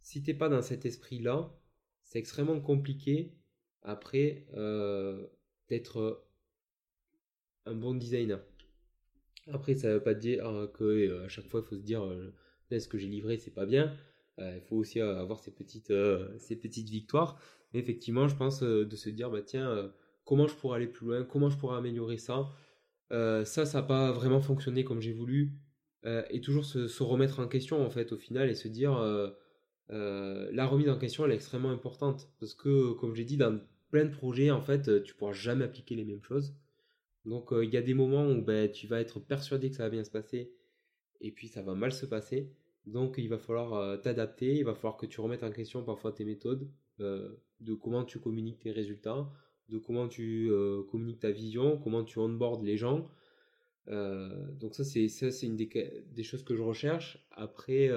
si 0.00 0.22
t'es 0.22 0.34
pas 0.34 0.48
dans 0.48 0.62
cet 0.62 0.86
esprit-là, 0.86 1.54
c'est 2.04 2.18
extrêmement 2.18 2.60
compliqué 2.60 3.34
après 3.82 4.46
euh, 4.54 5.26
d'être 5.68 6.26
un 7.66 7.74
bon 7.74 7.94
designer. 7.94 8.40
Après, 9.50 9.74
ça 9.74 9.92
veut 9.92 10.02
pas 10.02 10.14
dire 10.14 10.46
euh, 10.46 10.66
que 10.66 10.84
euh, 10.84 11.24
à 11.24 11.28
chaque 11.28 11.48
fois 11.48 11.60
il 11.64 11.68
faut 11.68 11.76
se 11.76 11.82
dire 11.82 12.04
euh, 12.04 12.32
ce 12.78 12.88
que 12.88 12.98
j'ai 12.98 13.08
livré 13.08 13.38
c'est 13.38 13.50
pas 13.50 13.66
bien. 13.66 13.92
il 14.38 14.62
faut 14.68 14.76
aussi 14.76 15.00
avoir 15.00 15.40
ces 15.40 15.50
petites, 15.50 15.92
ces 16.38 16.56
petites 16.56 16.88
victoires. 16.88 17.38
Mais 17.72 17.80
effectivement, 17.80 18.28
je 18.28 18.36
pense 18.36 18.62
de 18.62 18.96
se 18.96 19.10
dire 19.10 19.30
bah 19.30 19.42
tiens, 19.42 19.92
comment 20.24 20.46
je 20.46 20.54
pourrais 20.54 20.76
aller 20.76 20.86
plus 20.86 21.06
loin, 21.06 21.24
comment 21.24 21.50
je 21.50 21.58
pourrais 21.58 21.76
améliorer 21.76 22.16
ça? 22.18 22.48
ça, 23.10 23.44
ça 23.44 23.80
n'a 23.80 23.82
pas 23.82 24.10
vraiment 24.10 24.40
fonctionné 24.40 24.84
comme 24.84 25.00
j'ai 25.02 25.12
voulu. 25.12 25.52
et 26.30 26.40
toujours 26.40 26.64
se, 26.64 26.88
se, 26.88 27.02
remettre 27.02 27.40
en 27.40 27.46
question 27.46 27.84
en 27.84 27.90
fait 27.90 28.12
au 28.12 28.16
final 28.16 28.48
et 28.48 28.54
se 28.54 28.68
dire 28.68 28.94
la 29.90 30.66
remise 30.66 30.88
en 30.88 30.98
question 30.98 31.26
elle 31.26 31.32
est 31.32 31.36
extrêmement 31.36 31.70
importante 31.70 32.30
parce 32.40 32.54
que 32.54 32.92
comme 32.94 33.14
j'ai 33.14 33.24
dit 33.24 33.36
dans 33.36 33.60
plein 33.90 34.06
de 34.06 34.14
projets 34.14 34.50
en 34.50 34.62
fait 34.62 35.02
tu 35.04 35.14
pourras 35.14 35.34
jamais 35.34 35.64
appliquer 35.64 35.94
les 35.94 36.04
mêmes 36.04 36.22
choses 36.22 36.54
donc 37.24 37.52
euh, 37.52 37.64
il 37.64 37.72
y 37.72 37.76
a 37.76 37.82
des 37.82 37.94
moments 37.94 38.26
où 38.26 38.42
ben, 38.42 38.70
tu 38.70 38.86
vas 38.86 39.00
être 39.00 39.20
persuadé 39.20 39.70
que 39.70 39.76
ça 39.76 39.84
va 39.84 39.90
bien 39.90 40.04
se 40.04 40.10
passer 40.10 40.52
et 41.20 41.30
puis 41.30 41.48
ça 41.48 41.62
va 41.62 41.74
mal 41.74 41.92
se 41.92 42.06
passer. 42.06 42.52
Donc 42.86 43.14
il 43.18 43.28
va 43.28 43.38
falloir 43.38 43.74
euh, 43.74 43.96
t'adapter, 43.96 44.56
il 44.56 44.64
va 44.64 44.74
falloir 44.74 44.96
que 44.96 45.06
tu 45.06 45.20
remettes 45.20 45.44
en 45.44 45.52
question 45.52 45.84
parfois 45.84 46.12
tes 46.12 46.24
méthodes, 46.24 46.68
euh, 47.00 47.36
de 47.60 47.74
comment 47.74 48.04
tu 48.04 48.18
communiques 48.18 48.58
tes 48.58 48.72
résultats, 48.72 49.30
de 49.68 49.78
comment 49.78 50.08
tu 50.08 50.50
communiques 50.90 51.20
ta 51.20 51.30
vision, 51.30 51.78
comment 51.78 52.04
tu 52.04 52.18
onboardes 52.18 52.64
les 52.64 52.76
gens. 52.76 53.08
donc 53.86 54.74
ça 54.74 54.84
c'est 54.84 55.08
ça 55.08 55.30
c'est 55.30 55.46
une 55.46 55.56
des, 55.56 56.04
des, 56.10 56.22
choses 56.24 56.42
que 56.42 56.56
je 56.56 56.62
recherche. 56.62 57.24
Après 57.30 57.90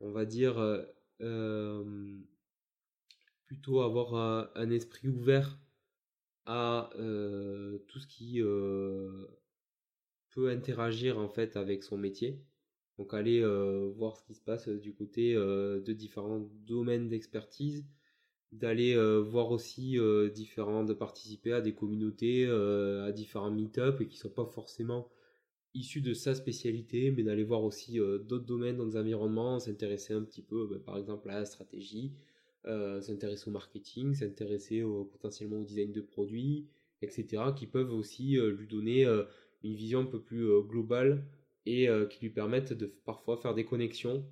on 0.00 0.12
va 0.12 0.26
dire 0.26 0.54
plutôt 3.46 3.80
avoir 3.80 4.50
un 4.54 4.70
esprit 4.70 5.08
ouvert 5.08 5.58
à 6.46 6.90
euh, 6.98 7.78
tout 7.88 7.98
ce 7.98 8.06
qui 8.06 8.40
euh, 8.42 9.26
peut 10.30 10.50
interagir 10.50 11.18
en 11.18 11.28
fait 11.28 11.56
avec 11.56 11.82
son 11.82 11.96
métier. 11.96 12.40
Donc 12.98 13.14
aller 13.14 13.40
euh, 13.40 13.90
voir 13.96 14.16
ce 14.16 14.24
qui 14.24 14.34
se 14.34 14.42
passe 14.42 14.68
du 14.68 14.94
côté 14.94 15.34
de 15.34 15.92
différents 15.92 16.40
domaines 16.66 17.08
d'expertise, 17.08 17.86
d'aller 18.52 18.94
voir 19.22 19.50
aussi 19.50 19.98
différents, 20.34 20.84
de 20.84 20.92
participer 20.92 21.52
à 21.52 21.60
des 21.60 21.74
communautés, 21.74 22.46
à 22.46 23.10
différents 23.12 23.50
meet-up 23.50 24.00
et 24.00 24.06
qui 24.06 24.16
ne 24.16 24.20
sont 24.20 24.30
pas 24.30 24.44
forcément 24.44 25.08
issus 25.74 26.02
de 26.02 26.12
sa 26.12 26.34
spécialité, 26.34 27.10
mais 27.10 27.22
d'aller 27.22 27.44
voir 27.44 27.64
aussi 27.64 27.96
d'autres 27.96 28.44
domaines 28.44 28.76
dans 28.76 28.86
des 28.86 28.98
environnements, 28.98 29.58
s'intéresser 29.58 30.12
un 30.12 30.22
petit 30.22 30.42
peu, 30.42 30.66
bah, 30.66 30.76
par 30.84 30.98
exemple 30.98 31.30
à 31.30 31.38
la 31.38 31.44
stratégie, 31.46 32.12
euh, 32.66 33.00
s'intéresser 33.00 33.48
au 33.48 33.52
marketing, 33.52 34.14
s'intéresser 34.14 34.82
potentiellement 35.10 35.58
au 35.58 35.64
design 35.64 35.90
de 35.90 36.00
produits, 36.00 36.68
etc., 37.00 37.42
qui 37.56 37.66
peuvent 37.66 37.92
aussi 37.92 38.38
euh, 38.38 38.52
lui 38.52 38.68
donner 38.68 39.04
euh, 39.04 39.24
une 39.64 39.74
vision 39.74 40.00
un 40.00 40.06
peu 40.06 40.20
plus 40.20 40.48
globale 40.62 41.26
et 41.66 41.88
qui 42.10 42.24
lui 42.24 42.30
permettent 42.30 42.72
de 42.72 42.86
parfois 42.86 43.36
faire 43.36 43.54
des 43.54 43.64
connexions 43.64 44.26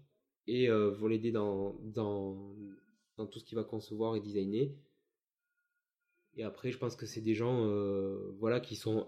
et 0.49 0.67
vont 0.67 1.07
l'aider 1.07 1.31
dans, 1.31 1.79
dans, 1.85 2.57
tout 3.31 3.39
ce 3.39 3.45
qu'il 3.45 3.55
va 3.55 3.63
concevoir 3.63 4.17
et 4.17 4.21
designer. 4.21 4.75
Et 6.35 6.43
après, 6.43 6.73
je 6.73 6.79
pense 6.79 6.97
que 6.97 7.07
c'est 7.07 7.21
des 7.21 7.35
gens 7.35 7.69
voilà, 8.41 8.59
qui 8.59 8.75
sont 8.75 9.07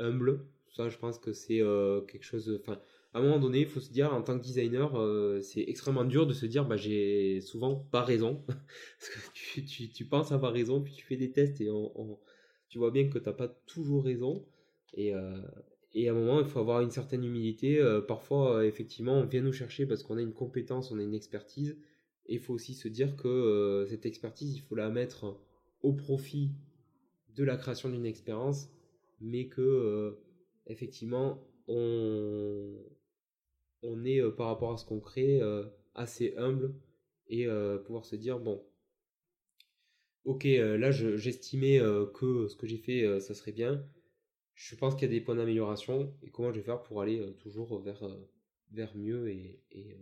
humbles. 0.00 0.44
Ça, 0.72 0.88
je 0.88 0.98
pense 0.98 1.20
que 1.20 1.32
c'est 1.32 1.60
quelque 2.08 2.24
chose. 2.24 2.60
À 3.14 3.18
un 3.18 3.22
moment 3.22 3.38
donné, 3.38 3.60
il 3.60 3.66
faut 3.66 3.80
se 3.80 3.90
dire, 3.90 4.12
en 4.12 4.22
tant 4.22 4.38
que 4.38 4.42
designer, 4.42 4.98
euh, 4.98 5.40
c'est 5.42 5.60
extrêmement 5.60 6.04
dur 6.04 6.26
de 6.26 6.32
se 6.32 6.46
dire, 6.46 6.64
bah, 6.64 6.76
j'ai 6.76 7.40
souvent 7.42 7.76
pas 7.76 8.02
raison. 8.02 8.42
Parce 8.46 9.10
que 9.54 9.60
tu, 9.60 10.04
penses 10.06 10.32
avoir 10.32 10.52
raison, 10.52 10.80
puis 10.82 10.94
tu 10.94 11.04
fais 11.04 11.16
des 11.16 11.30
tests 11.30 11.60
et 11.60 11.68
tu 12.68 12.78
vois 12.78 12.90
bien 12.90 13.08
que 13.08 13.18
tu 13.18 13.24
n'as 13.24 13.34
pas 13.34 13.48
toujours 13.48 14.04
raison. 14.04 14.46
Et, 14.94 15.14
euh, 15.14 15.36
et, 15.92 16.08
à 16.08 16.12
un 16.12 16.14
moment, 16.14 16.40
il 16.40 16.46
faut 16.46 16.60
avoir 16.60 16.80
une 16.80 16.90
certaine 16.90 17.22
humilité. 17.22 17.78
Euh, 17.78 18.00
parfois, 18.00 18.64
effectivement, 18.64 19.18
on 19.18 19.26
vient 19.26 19.42
nous 19.42 19.52
chercher 19.52 19.84
parce 19.84 20.02
qu'on 20.02 20.16
a 20.16 20.22
une 20.22 20.32
compétence, 20.32 20.90
on 20.90 20.98
a 20.98 21.02
une 21.02 21.14
expertise. 21.14 21.76
Et 22.26 22.34
il 22.34 22.40
faut 22.40 22.54
aussi 22.54 22.72
se 22.72 22.88
dire 22.88 23.16
que 23.16 23.84
cette 23.90 24.06
expertise, 24.06 24.54
il 24.54 24.60
faut 24.60 24.76
la 24.76 24.88
mettre 24.88 25.38
au 25.82 25.92
profit 25.92 26.52
de 27.36 27.44
la 27.44 27.56
création 27.56 27.90
d'une 27.90 28.06
expérience, 28.06 28.70
mais 29.20 29.48
que, 29.48 30.16
effectivement, 30.66 31.42
on, 31.66 32.74
on 33.82 34.04
est 34.04 34.20
euh, 34.20 34.30
par 34.30 34.48
rapport 34.48 34.72
à 34.72 34.76
ce 34.76 34.84
qu'on 34.84 35.00
crée 35.00 35.40
euh, 35.40 35.64
assez 35.94 36.34
humble 36.36 36.74
et 37.26 37.46
euh, 37.46 37.78
pouvoir 37.78 38.04
se 38.04 38.16
dire 38.16 38.38
bon 38.38 38.64
ok 40.24 40.44
là 40.44 40.92
j'estimais 40.92 41.80
que 42.14 42.46
ce 42.46 42.54
que 42.54 42.66
j'ai 42.66 42.78
fait 42.78 43.18
ça 43.18 43.34
serait 43.34 43.52
bien 43.52 43.84
je 44.54 44.76
pense 44.76 44.94
qu'il 44.94 45.02
y 45.02 45.10
a 45.10 45.18
des 45.18 45.20
points 45.20 45.34
d'amélioration 45.34 46.14
et 46.22 46.30
comment 46.30 46.52
je 46.52 46.58
vais 46.58 46.64
faire 46.64 46.82
pour 46.84 47.00
aller 47.02 47.34
toujours 47.40 47.80
vers, 47.80 48.04
vers 48.70 48.96
mieux 48.96 49.30
et, 49.30 49.60
et, 49.72 49.98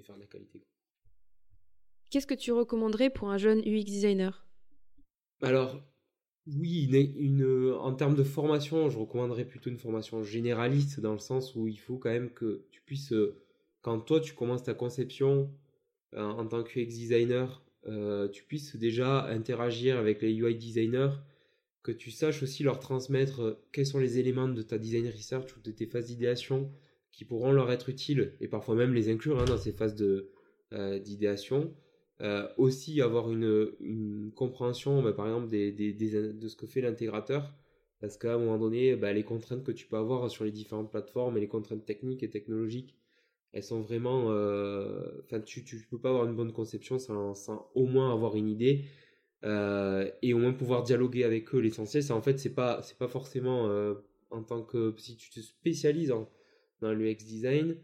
faire 0.00 0.14
de 0.14 0.20
la 0.20 0.26
qualité. 0.26 0.64
Qu'est-ce 2.08 2.26
que 2.26 2.34
tu 2.34 2.52
recommanderais 2.52 3.10
pour 3.10 3.30
un 3.30 3.36
jeune 3.36 3.58
UX 3.58 3.84
designer? 3.84 4.46
Alors, 5.42 5.82
oui, 6.56 6.88
une, 7.18 7.72
en 7.72 7.92
termes 7.94 8.14
de 8.14 8.22
formation, 8.22 8.88
je 8.88 8.98
recommanderais 8.98 9.44
plutôt 9.44 9.70
une 9.70 9.78
formation 9.78 10.22
généraliste 10.22 11.00
dans 11.00 11.12
le 11.12 11.18
sens 11.18 11.54
où 11.54 11.68
il 11.68 11.78
faut 11.78 11.96
quand 11.96 12.10
même 12.10 12.30
que 12.30 12.62
tu 12.70 12.80
puisses, 12.82 13.12
euh, 13.12 13.36
quand 13.82 14.00
toi 14.00 14.20
tu 14.20 14.34
commences 14.34 14.62
ta 14.62 14.74
conception 14.74 15.50
euh, 16.14 16.22
en 16.22 16.46
tant 16.46 16.62
que 16.62 16.78
UX 16.78 16.86
designer, 16.86 17.62
euh, 17.86 18.28
tu 18.28 18.44
puisses 18.44 18.76
déjà 18.76 19.26
interagir 19.26 19.98
avec 19.98 20.22
les 20.22 20.32
UI 20.32 20.54
designers, 20.54 21.12
que 21.82 21.92
tu 21.92 22.10
saches 22.10 22.42
aussi 22.42 22.62
leur 22.62 22.80
transmettre 22.80 23.58
quels 23.72 23.86
sont 23.86 23.98
les 23.98 24.18
éléments 24.18 24.48
de 24.48 24.62
ta 24.62 24.78
design 24.78 25.06
research 25.06 25.56
ou 25.56 25.60
de 25.60 25.70
tes 25.70 25.86
phases 25.86 26.06
d'idéation 26.06 26.70
qui 27.12 27.24
pourront 27.24 27.52
leur 27.52 27.70
être 27.70 27.88
utiles 27.88 28.34
et 28.40 28.48
parfois 28.48 28.74
même 28.74 28.94
les 28.94 29.10
inclure 29.10 29.40
hein, 29.40 29.44
dans 29.44 29.56
ces 29.56 29.72
phases 29.72 29.94
de 29.94 30.30
d'idéation. 32.20 32.54
aussi 32.56 33.00
avoir 33.02 33.30
une, 33.30 34.32
compréhension, 34.34 35.02
bah, 35.02 35.12
par 35.12 35.26
exemple, 35.26 35.48
de 35.48 36.48
ce 36.48 36.56
que 36.56 36.66
fait 36.66 36.80
l'intégrateur. 36.80 37.54
Parce 38.00 38.16
qu'à 38.16 38.34
un 38.34 38.38
moment 38.38 38.58
donné, 38.58 38.94
bah, 38.94 39.12
les 39.12 39.24
contraintes 39.24 39.64
que 39.64 39.72
tu 39.72 39.86
peux 39.86 39.96
avoir 39.96 40.30
sur 40.30 40.44
les 40.44 40.52
différentes 40.52 40.90
plateformes 40.90 41.36
et 41.36 41.40
les 41.40 41.48
contraintes 41.48 41.84
techniques 41.84 42.22
et 42.22 42.30
technologiques, 42.30 42.94
elles 43.52 43.64
sont 43.64 43.80
vraiment. 43.80 44.26
Enfin, 45.24 45.40
tu 45.40 45.60
ne 45.60 45.90
peux 45.90 45.98
pas 45.98 46.10
avoir 46.10 46.26
une 46.26 46.36
bonne 46.36 46.52
conception 46.52 46.98
sans, 46.98 47.34
sans 47.34 47.70
au 47.74 47.86
moins 47.86 48.12
avoir 48.12 48.36
une 48.36 48.48
idée 48.48 48.84
euh, 49.44 50.10
et 50.20 50.34
au 50.34 50.38
moins 50.38 50.52
pouvoir 50.52 50.82
dialoguer 50.82 51.24
avec 51.24 51.54
eux. 51.54 51.58
L'essentiel, 51.58 52.02
c'est 52.02 52.12
en 52.12 52.22
fait, 52.22 52.38
c'est 52.38 52.54
pas, 52.54 52.82
c'est 52.82 52.98
pas 52.98 53.08
forcément 53.08 53.68
euh, 53.68 53.94
en 54.30 54.42
tant 54.42 54.62
que 54.62 54.94
si 54.98 55.16
tu 55.16 55.30
te 55.30 55.40
spécialises 55.40 56.12
dans 56.80 56.92
le 56.92 57.10
UX 57.10 57.24
design 57.24 57.76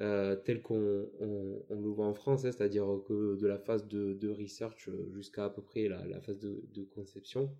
euh, 0.00 0.36
tel 0.36 0.62
qu'on 0.62 1.08
on, 1.20 1.80
le 1.80 1.88
voit 1.88 2.06
en 2.06 2.14
France, 2.14 2.44
hein, 2.44 2.52
c'est-à-dire 2.52 2.86
que 3.06 3.36
de 3.36 3.46
la 3.46 3.58
phase 3.58 3.86
de, 3.88 4.28
research 4.28 4.88
jusqu'à 5.12 5.46
à 5.46 5.50
peu 5.50 5.62
près 5.62 5.88
la, 5.88 6.20
phase 6.20 6.38
de, 6.38 6.84
conception, 6.94 7.56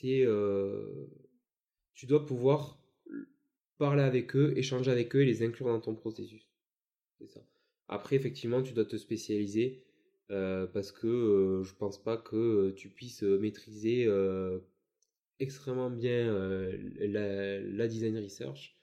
tu 0.00 0.26
dois 2.06 2.26
pouvoir 2.26 2.80
parler 3.78 4.02
avec 4.02 4.36
eux, 4.36 4.52
échanger 4.56 4.90
avec 4.90 5.14
eux 5.16 5.22
et 5.22 5.26
les 5.26 5.42
inclure 5.42 5.66
dans 5.66 5.80
ton 5.80 5.94
processus. 5.94 6.46
C'est 7.18 7.28
ça. 7.28 7.40
Après, 7.88 8.14
effectivement, 8.14 8.62
tu 8.62 8.72
dois 8.72 8.84
te 8.84 8.96
spécialiser 8.96 9.82
euh, 10.30 10.66
parce 10.66 10.92
que 10.92 11.08
euh, 11.08 11.64
je 11.64 11.74
pense 11.74 12.00
pas 12.00 12.16
que 12.16 12.36
euh, 12.36 12.74
tu 12.74 12.88
puisses 12.88 13.22
maîtriser 13.22 14.08
extrêmement 15.40 15.90
bien 15.90 16.32
la, 17.00 17.88
design 17.88 18.16
research, 18.18 18.78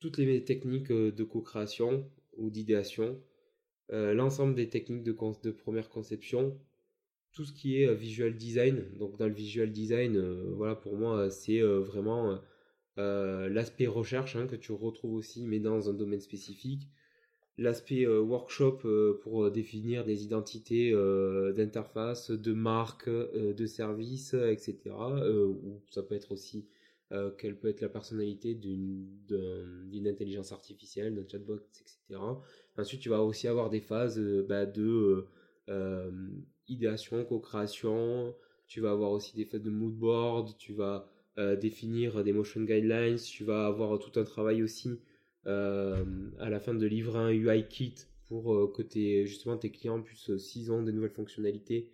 toutes 0.00 0.18
les 0.18 0.44
techniques 0.44 0.92
de 0.92 1.24
co-création 1.24 2.10
ou 2.36 2.50
d'idéation, 2.50 3.20
l'ensemble 3.90 4.54
des 4.54 4.68
techniques 4.68 5.02
de, 5.02 5.50
première 5.50 5.88
conception, 5.88 6.58
tout 7.32 7.44
ce 7.44 7.52
qui 7.52 7.82
est 7.82 7.94
visual 7.94 8.36
design. 8.36 8.84
Donc 8.98 9.16
dans 9.16 9.26
le 9.26 9.34
visual 9.34 9.72
design, 9.72 10.20
voilà 10.52 10.74
pour 10.76 10.96
moi 10.96 11.30
c'est 11.30 11.60
vraiment 11.60 12.38
l'aspect 12.96 13.86
recherche 13.86 14.36
hein, 14.36 14.46
que 14.46 14.56
tu 14.56 14.72
retrouves 14.72 15.14
aussi, 15.14 15.46
mais 15.46 15.58
dans 15.58 15.90
un 15.90 15.94
domaine 15.94 16.20
spécifique 16.20 16.88
l'aspect 17.58 18.06
euh, 18.06 18.20
workshop 18.20 18.80
euh, 18.84 19.20
pour 19.22 19.44
euh, 19.44 19.50
définir 19.50 20.04
des 20.04 20.22
identités 20.24 20.92
d'interface, 21.56 22.30
de 22.30 22.52
marque, 22.52 23.10
de 23.10 23.66
service, 23.66 24.34
etc. 24.34 24.76
ou 25.30 25.80
ça 25.90 26.02
peut 26.02 26.14
être 26.14 26.32
aussi 26.32 26.66
quelle 27.38 27.58
peut 27.58 27.68
être 27.68 27.80
la 27.80 27.88
personnalité 27.88 28.54
d'une 28.54 30.06
intelligence 30.06 30.52
artificielle, 30.52 31.14
d'un 31.14 31.26
chatbot, 31.26 31.56
etc. 31.56 32.20
Ensuite, 32.76 33.00
tu 33.00 33.08
vas 33.08 33.22
aussi 33.22 33.48
avoir 33.48 33.70
des 33.70 33.80
phases 33.80 34.20
bah, 34.48 34.66
de 34.66 35.26
idéation, 36.68 37.24
co-création. 37.24 38.34
Tu 38.66 38.80
vas 38.80 38.90
avoir 38.90 39.12
aussi 39.12 39.34
des 39.34 39.46
phases 39.46 39.62
de 39.62 39.70
mood 39.70 39.94
board. 39.94 40.56
Tu 40.58 40.74
vas 40.74 41.08
définir 41.60 42.22
des 42.24 42.32
motion 42.32 42.60
guidelines. 42.60 43.16
Tu 43.16 43.44
vas 43.44 43.66
avoir 43.66 43.98
tout 43.98 44.20
un 44.20 44.24
travail 44.24 44.62
aussi 44.62 44.98
euh, 45.48 46.04
à 46.40 46.50
la 46.50 46.60
fin 46.60 46.74
de 46.74 46.86
livrer 46.86 47.18
un 47.18 47.30
UI 47.30 47.66
kit 47.68 47.94
pour 48.26 48.54
euh, 48.54 48.72
que 48.76 48.82
tes, 48.82 49.24
justement 49.26 49.56
tes 49.56 49.70
clients 49.70 50.02
puissent, 50.02 50.30
euh, 50.30 50.38
s'ils 50.38 50.70
ont 50.70 50.82
des 50.82 50.92
nouvelles 50.92 51.10
fonctionnalités 51.10 51.90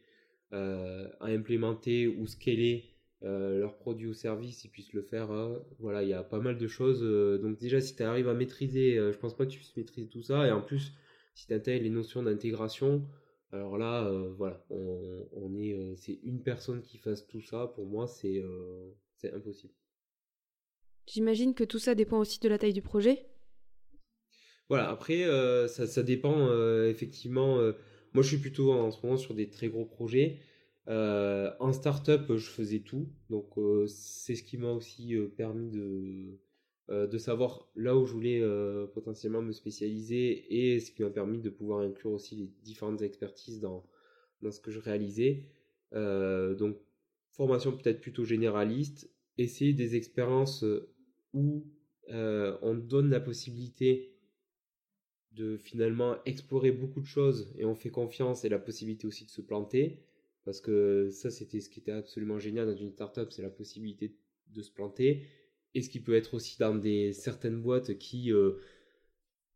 à 0.51 1.27
implémenter 1.27 2.07
ou 2.07 2.29
scaler 2.29 2.85
leurs 3.25 3.77
produits 3.77 4.07
ou 4.07 4.15
services, 4.15 4.65
ils 4.65 4.71
puissent 4.71 4.93
le 4.93 5.03
faire. 5.03 5.29
voilà, 5.79 6.03
il 6.03 6.09
y 6.09 6.13
a 6.13 6.23
pas 6.23 6.41
mal 6.41 6.59
de 6.59 6.67
choses. 6.67 7.01
donc 7.41 7.59
déjà, 7.59 7.81
si 7.81 7.97
tu 7.97 8.03
arrives 8.03 8.29
à 8.29 8.35
maîtriser, 8.35 8.97
je 8.97 9.17
pense 9.19 9.37
pas 9.37 9.47
que 9.47 9.51
tu 9.51 9.59
puisses 9.59 9.77
maîtriser 9.77 10.09
tout 10.09 10.23
ça. 10.23 10.47
Et 10.47 10.51
en 10.51 10.61
plus, 10.61 10.93
si 11.35 11.47
tu 11.47 11.55
intègres 11.55 11.85
les 11.85 11.91
notions 11.91 12.23
d'intégration, 12.23 13.07
alors 13.51 13.79
là, 13.79 14.11
voilà, 14.37 14.65
on, 14.71 15.55
est, 15.57 15.97
c'est 15.97 16.21
une 16.23 16.43
personne 16.43 16.83
qui 16.83 16.99
fasse 16.99 17.27
tout 17.27 17.41
ça. 17.41 17.73
Pour 17.75 17.87
moi, 17.87 18.07
c'est, 18.07 18.43
c'est 19.17 19.33
impossible. 19.33 19.73
J'imagine 21.07 21.55
que 21.55 21.65
tout 21.65 21.79
ça 21.79 21.95
dépend 21.95 22.19
aussi 22.19 22.41
de 22.41 22.49
la 22.49 22.59
taille 22.59 22.73
du 22.73 22.83
projet. 22.83 23.27
Voilà, 24.69 24.89
après, 24.89 25.25
euh, 25.25 25.69
ça, 25.69 26.03
dépend 26.03 26.49
euh, 26.49 26.89
effectivement. 26.89 27.59
Euh, 27.59 27.73
moi, 28.15 28.23
je 28.23 28.29
suis 28.29 28.39
plutôt 28.39 28.73
en 28.73 28.91
ce 28.91 29.05
moment 29.05 29.19
sur 29.19 29.35
des 29.35 29.51
très 29.51 29.69
gros 29.69 29.85
projets. 29.85 30.39
En 30.87 31.73
startup, 31.73 32.37
je 32.37 32.51
faisais 32.51 32.81
tout. 32.81 33.09
Donc, 33.31 33.55
c'est 33.87 34.35
ce 34.35 34.43
qui 34.43 34.59
m'a 34.59 34.71
aussi 34.71 35.15
permis 35.37 35.71
de, 35.71 36.39
de 36.89 37.19
savoir 37.19 37.69
là 37.75 37.97
où 37.97 38.05
je 38.07 38.13
voulais 38.13 38.43
potentiellement 38.95 39.43
me 39.43 39.53
spécialiser 39.53 40.75
et 40.75 40.81
ce 40.81 40.91
qui 40.91 41.03
m'a 41.03 41.11
permis 41.11 41.41
de 41.41 41.51
pouvoir 41.51 41.81
inclure 41.81 42.13
aussi 42.13 42.37
les 42.37 42.53
différentes 42.63 43.03
expertises 43.03 43.61
dans, 43.61 43.85
dans 44.43 44.51
ce 44.51 44.61
que 44.61 44.71
je 44.71 44.81
réalisais. 44.81 45.47
donc, 45.93 46.77
formation 47.31 47.73
peut-être 47.77 48.01
plutôt 48.01 48.25
généraliste, 48.25 49.11
essayer 49.39 49.73
des 49.73 49.97
expériences 49.97 50.65
où 51.33 51.65
on 52.11 52.75
donne 52.75 53.11
la 53.11 53.21
possibilité 53.21 54.15
de 55.35 55.57
finalement 55.57 56.17
explorer 56.27 56.71
beaucoup 56.71 57.01
de 57.01 57.07
choses 57.07 57.53
et 57.59 57.65
on 57.65 57.75
fait 57.75 57.91
confiance 57.91 58.45
et 58.45 58.49
la 58.49 58.59
possibilité 58.59 59.07
aussi 59.07 59.25
de 59.25 59.31
se 59.31 59.41
planter 59.41 60.01
parce 60.45 60.61
que 60.61 61.09
ça 61.11 61.31
c'était 61.31 61.61
ce 61.61 61.69
qui 61.69 61.81
était 61.81 61.93
absolument 61.93 62.39
génial 62.39 62.67
dans 62.67 62.77
une 62.77 62.91
startup 62.91 63.31
c'est 63.31 63.43
la 63.43 63.51
possibilité 63.51 64.17
de 64.49 64.63
se 64.63 64.71
planter. 64.71 65.23
Et 65.75 65.83
ce 65.83 65.89
qui 65.89 66.01
peut 66.01 66.15
être 66.15 66.35
aussi 66.35 66.59
dans 66.59 66.75
des 66.75 67.13
certaines 67.13 67.61
boîtes 67.61 67.99
qui 67.99 68.33
euh, 68.33 68.53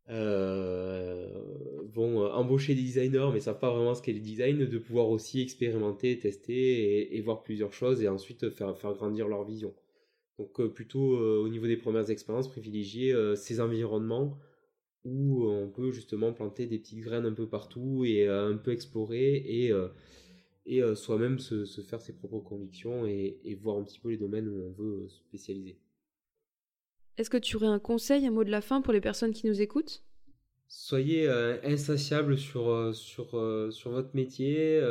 euh, 0.09 1.41
vont 1.85 2.25
embaucher 2.25 2.75
des 2.75 2.81
designers 2.81 3.29
mais 3.31 3.39
savent 3.39 3.59
pas 3.59 3.73
vraiment 3.73 3.95
ce 3.95 4.01
qu'est 4.01 4.11
le 4.11 4.19
design 4.19 4.65
de 4.65 4.77
pouvoir 4.77 5.09
aussi 5.09 5.41
expérimenter 5.41 6.19
tester 6.19 7.15
et, 7.15 7.21
voir 7.21 7.43
plusieurs 7.43 7.71
choses 7.71 8.01
et 8.01 8.09
ensuite 8.09 8.49
faire, 8.49 8.77
faire 8.77 8.93
grandir 8.93 9.27
leur 9.27 9.45
vision. 9.45 9.73
Donc 10.37 10.59
euh, 10.59 10.67
plutôt 10.67 11.17
au 11.17 11.47
niveau 11.47 11.67
des 11.67 11.77
premières 11.77 12.09
expériences 12.09 12.49
privilégier 12.49 13.15
ces 13.35 13.61
environnements 13.61 14.37
où 15.05 15.45
euh, 15.45 15.63
on 15.63 15.69
peut 15.69 15.91
justement 15.91 16.33
planter 16.33 16.65
des 16.65 16.79
petites 16.79 16.99
graines 16.99 17.25
un 17.25 17.33
peu 17.33 17.47
partout 17.47 18.03
et 18.05 18.27
euh, 18.27 18.51
un 18.51 18.57
peu 18.57 18.71
explorer 18.71 19.35
et, 19.35 19.71
euh, 19.71 19.87
et 20.71 20.95
soi-même 20.95 21.39
se, 21.39 21.65
faire 21.81 22.01
ses 22.01 22.13
propres 22.13 22.39
convictions 22.39 23.05
et, 23.05 23.57
voir 23.61 23.77
un 23.77 23.83
petit 23.83 23.99
peu 23.99 24.09
les 24.09 24.17
domaines 24.17 24.47
où 24.47 24.61
on 24.61 24.71
veut 24.71 25.07
se 25.07 25.19
spécialiser. 25.19 25.79
Est-ce 27.17 27.29
que 27.29 27.37
tu 27.37 27.55
aurais 27.57 27.67
un 27.67 27.79
conseil, 27.79 28.25
un 28.25 28.31
mot 28.31 28.43
de 28.43 28.51
la 28.51 28.61
fin 28.61 28.81
pour 28.81 28.93
les 28.93 29.01
personnes 29.01 29.33
qui 29.33 29.47
nous 29.47 29.61
écoutent? 29.61 30.03
Soyez 30.67 31.27
insatiable 31.63 32.37
sur, 32.37 32.95
sur, 32.95 33.31
sur 33.73 33.91
votre 33.91 34.15
métier, 34.15 34.81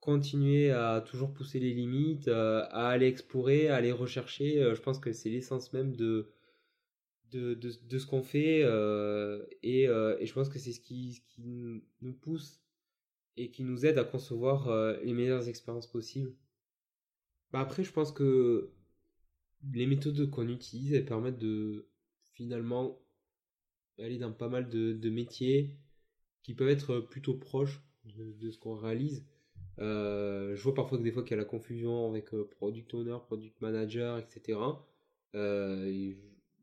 continuez 0.00 0.70
à 0.70 1.00
toujours 1.04 1.32
pousser 1.32 1.58
les 1.58 1.74
limites, 1.74 2.28
à 2.28 2.88
aller 2.88 3.06
explorer, 3.06 3.68
à 3.68 3.76
aller 3.76 3.92
rechercher. 3.92 4.72
je 4.74 4.80
pense 4.80 4.98
que 5.00 5.12
c'est 5.12 5.30
l'essence 5.30 5.72
même 5.72 5.96
de, 5.96 6.32
de, 7.32 7.54
de, 7.54 7.98
ce 7.98 8.06
qu'on 8.06 8.22
fait 8.22 8.62
euh, 8.62 9.44
et, 9.62 9.88
euh, 9.88 10.16
et, 10.18 10.26
je 10.26 10.34
pense 10.34 10.48
que 10.48 10.58
c'est 10.58 10.72
ce 10.72 10.80
qui, 10.80 11.14
ce 11.14 11.20
qui 11.34 11.42
nous 12.00 12.12
pousse 12.12 12.60
et 13.36 13.50
qui 13.50 13.64
nous 13.64 13.86
aide 13.86 13.98
à 13.98 14.04
concevoir 14.04 14.68
euh, 14.68 14.96
les 15.02 15.12
meilleures 15.12 15.48
expériences 15.48 15.86
possibles. 15.86 16.34
Bah 17.52 17.60
après, 17.60 17.84
je 17.84 17.92
pense 17.92 18.12
que 18.12 18.72
les 19.72 19.86
méthodes 19.86 20.30
qu'on 20.30 20.48
utilise, 20.48 21.04
permettent 21.04 21.38
de 21.38 21.88
finalement 22.32 22.98
aller 23.98 24.18
dans 24.18 24.32
pas 24.32 24.48
mal 24.48 24.68
de, 24.68 25.10
métiers 25.10 25.76
qui 26.42 26.54
peuvent 26.54 26.68
être 26.70 26.98
plutôt 27.00 27.34
proches 27.34 27.82
de, 28.04 28.50
ce 28.50 28.58
qu'on 28.58 28.74
réalise. 28.74 29.24
je 29.78 30.60
vois 30.62 30.74
parfois 30.74 30.98
que 30.98 31.02
des 31.04 31.12
fois 31.12 31.22
qu'il 31.22 31.32
y 31.32 31.34
a 31.34 31.36
la 31.36 31.44
confusion 31.44 32.08
avec 32.10 32.30
product 32.56 32.92
owner, 32.94 33.18
product 33.28 33.60
manager, 33.60 34.18
etc. 34.18 34.58
Euh, 35.34 35.88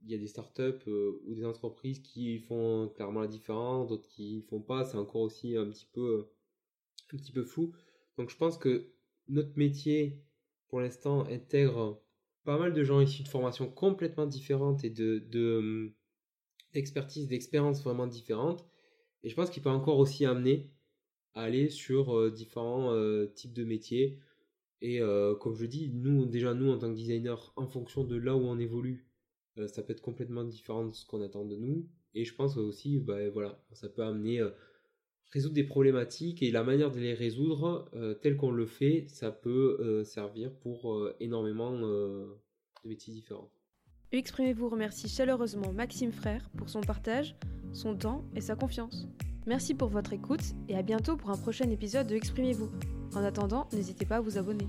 il 0.03 0.11
y 0.11 0.15
a 0.15 0.17
des 0.17 0.27
startups 0.27 0.87
euh, 0.87 1.19
ou 1.25 1.33
des 1.33 1.45
entreprises 1.45 1.99
qui 1.99 2.39
font 2.39 2.89
clairement 2.95 3.21
la 3.21 3.27
différence, 3.27 3.87
d'autres 3.87 4.07
qui 4.07 4.37
ne 4.37 4.41
font 4.41 4.61
pas. 4.61 4.85
C'est 4.85 4.97
encore 4.97 5.21
aussi 5.21 5.57
un 5.57 5.65
petit 5.69 5.87
peu, 5.91 6.27
petit 7.17 7.31
peu 7.31 7.43
flou. 7.43 7.73
Donc 8.17 8.29
je 8.29 8.37
pense 8.37 8.57
que 8.57 8.91
notre 9.27 9.57
métier, 9.57 10.21
pour 10.67 10.81
l'instant, 10.81 11.25
intègre 11.27 12.01
pas 12.43 12.57
mal 12.57 12.73
de 12.73 12.83
gens 12.83 13.01
issus 13.01 13.23
de 13.23 13.27
formations 13.27 13.69
complètement 13.69 14.25
différentes 14.25 14.83
et 14.83 14.89
de, 14.89 15.19
de 15.19 15.93
d'expertise, 16.73 17.27
d'expériences 17.27 17.83
vraiment 17.83 18.07
différentes. 18.07 18.65
Et 19.23 19.29
je 19.29 19.35
pense 19.35 19.49
qu'il 19.49 19.63
peut 19.63 19.69
encore 19.69 19.97
aussi 19.97 20.25
amener 20.25 20.71
à 21.33 21.43
aller 21.43 21.69
sur 21.69 22.15
euh, 22.15 22.31
différents 22.31 22.93
euh, 22.93 23.25
types 23.27 23.53
de 23.53 23.63
métiers. 23.63 24.19
Et 24.81 25.01
comme 25.41 25.55
je 25.55 25.65
dis, 25.65 25.91
nous, 25.93 26.25
déjà, 26.25 26.53
nous, 26.53 26.71
en 26.71 26.77
tant 26.77 26.89
que 26.89 26.95
designer, 26.95 27.51
en 27.57 27.67
fonction 27.67 28.05
de 28.05 28.15
là 28.15 28.33
où 28.37 28.39
on 28.39 28.57
évolue, 28.57 29.09
euh, 29.59 29.67
ça 29.67 29.83
peut 29.83 29.93
être 29.93 30.01
complètement 30.01 30.43
différent 30.43 30.85
de 30.85 30.93
ce 30.93 31.05
qu'on 31.05 31.21
attend 31.21 31.45
de 31.45 31.55
nous. 31.55 31.87
Et 32.13 32.25
je 32.25 32.33
pense 32.33 32.57
aussi, 32.57 32.99
bah, 32.99 33.29
voilà, 33.29 33.61
ça 33.73 33.89
peut 33.89 34.03
amener 34.03 34.39
euh, 34.39 34.51
résoudre 35.31 35.53
des 35.55 35.63
problématiques 35.63 36.41
et 36.41 36.51
la 36.51 36.63
manière 36.63 36.91
de 36.91 36.99
les 36.99 37.13
résoudre 37.13 37.89
euh, 37.93 38.13
tel 38.15 38.35
qu'on 38.35 38.51
le 38.51 38.65
fait, 38.65 39.05
ça 39.07 39.31
peut 39.31 40.03
servir 40.03 40.51
pour 40.51 41.09
énormément 41.19 41.71
de 41.79 42.27
métiers 42.85 43.13
différents. 43.13 43.51
Exprimez-vous 44.11 44.69
remercie 44.69 45.07
chaleureusement 45.07 45.71
Maxime 45.71 46.11
Frère 46.11 46.49
pour 46.57 46.69
son 46.69 46.81
partage, 46.81 47.35
son 47.73 47.95
temps 47.95 48.23
et 48.35 48.41
sa 48.41 48.55
confiance. 48.55 49.07
Merci 49.45 49.75
pour 49.75 49.89
votre 49.89 50.13
écoute 50.13 50.53
et 50.67 50.75
à 50.75 50.81
bientôt 50.81 51.15
pour 51.15 51.29
un 51.29 51.37
prochain 51.37 51.69
épisode 51.69 52.07
de 52.07 52.15
Exprimez-vous. 52.15 52.71
En 53.15 53.23
attendant, 53.23 53.67
n'hésitez 53.73 54.05
pas 54.05 54.17
à 54.17 54.21
vous 54.21 54.37
abonner. 54.37 54.67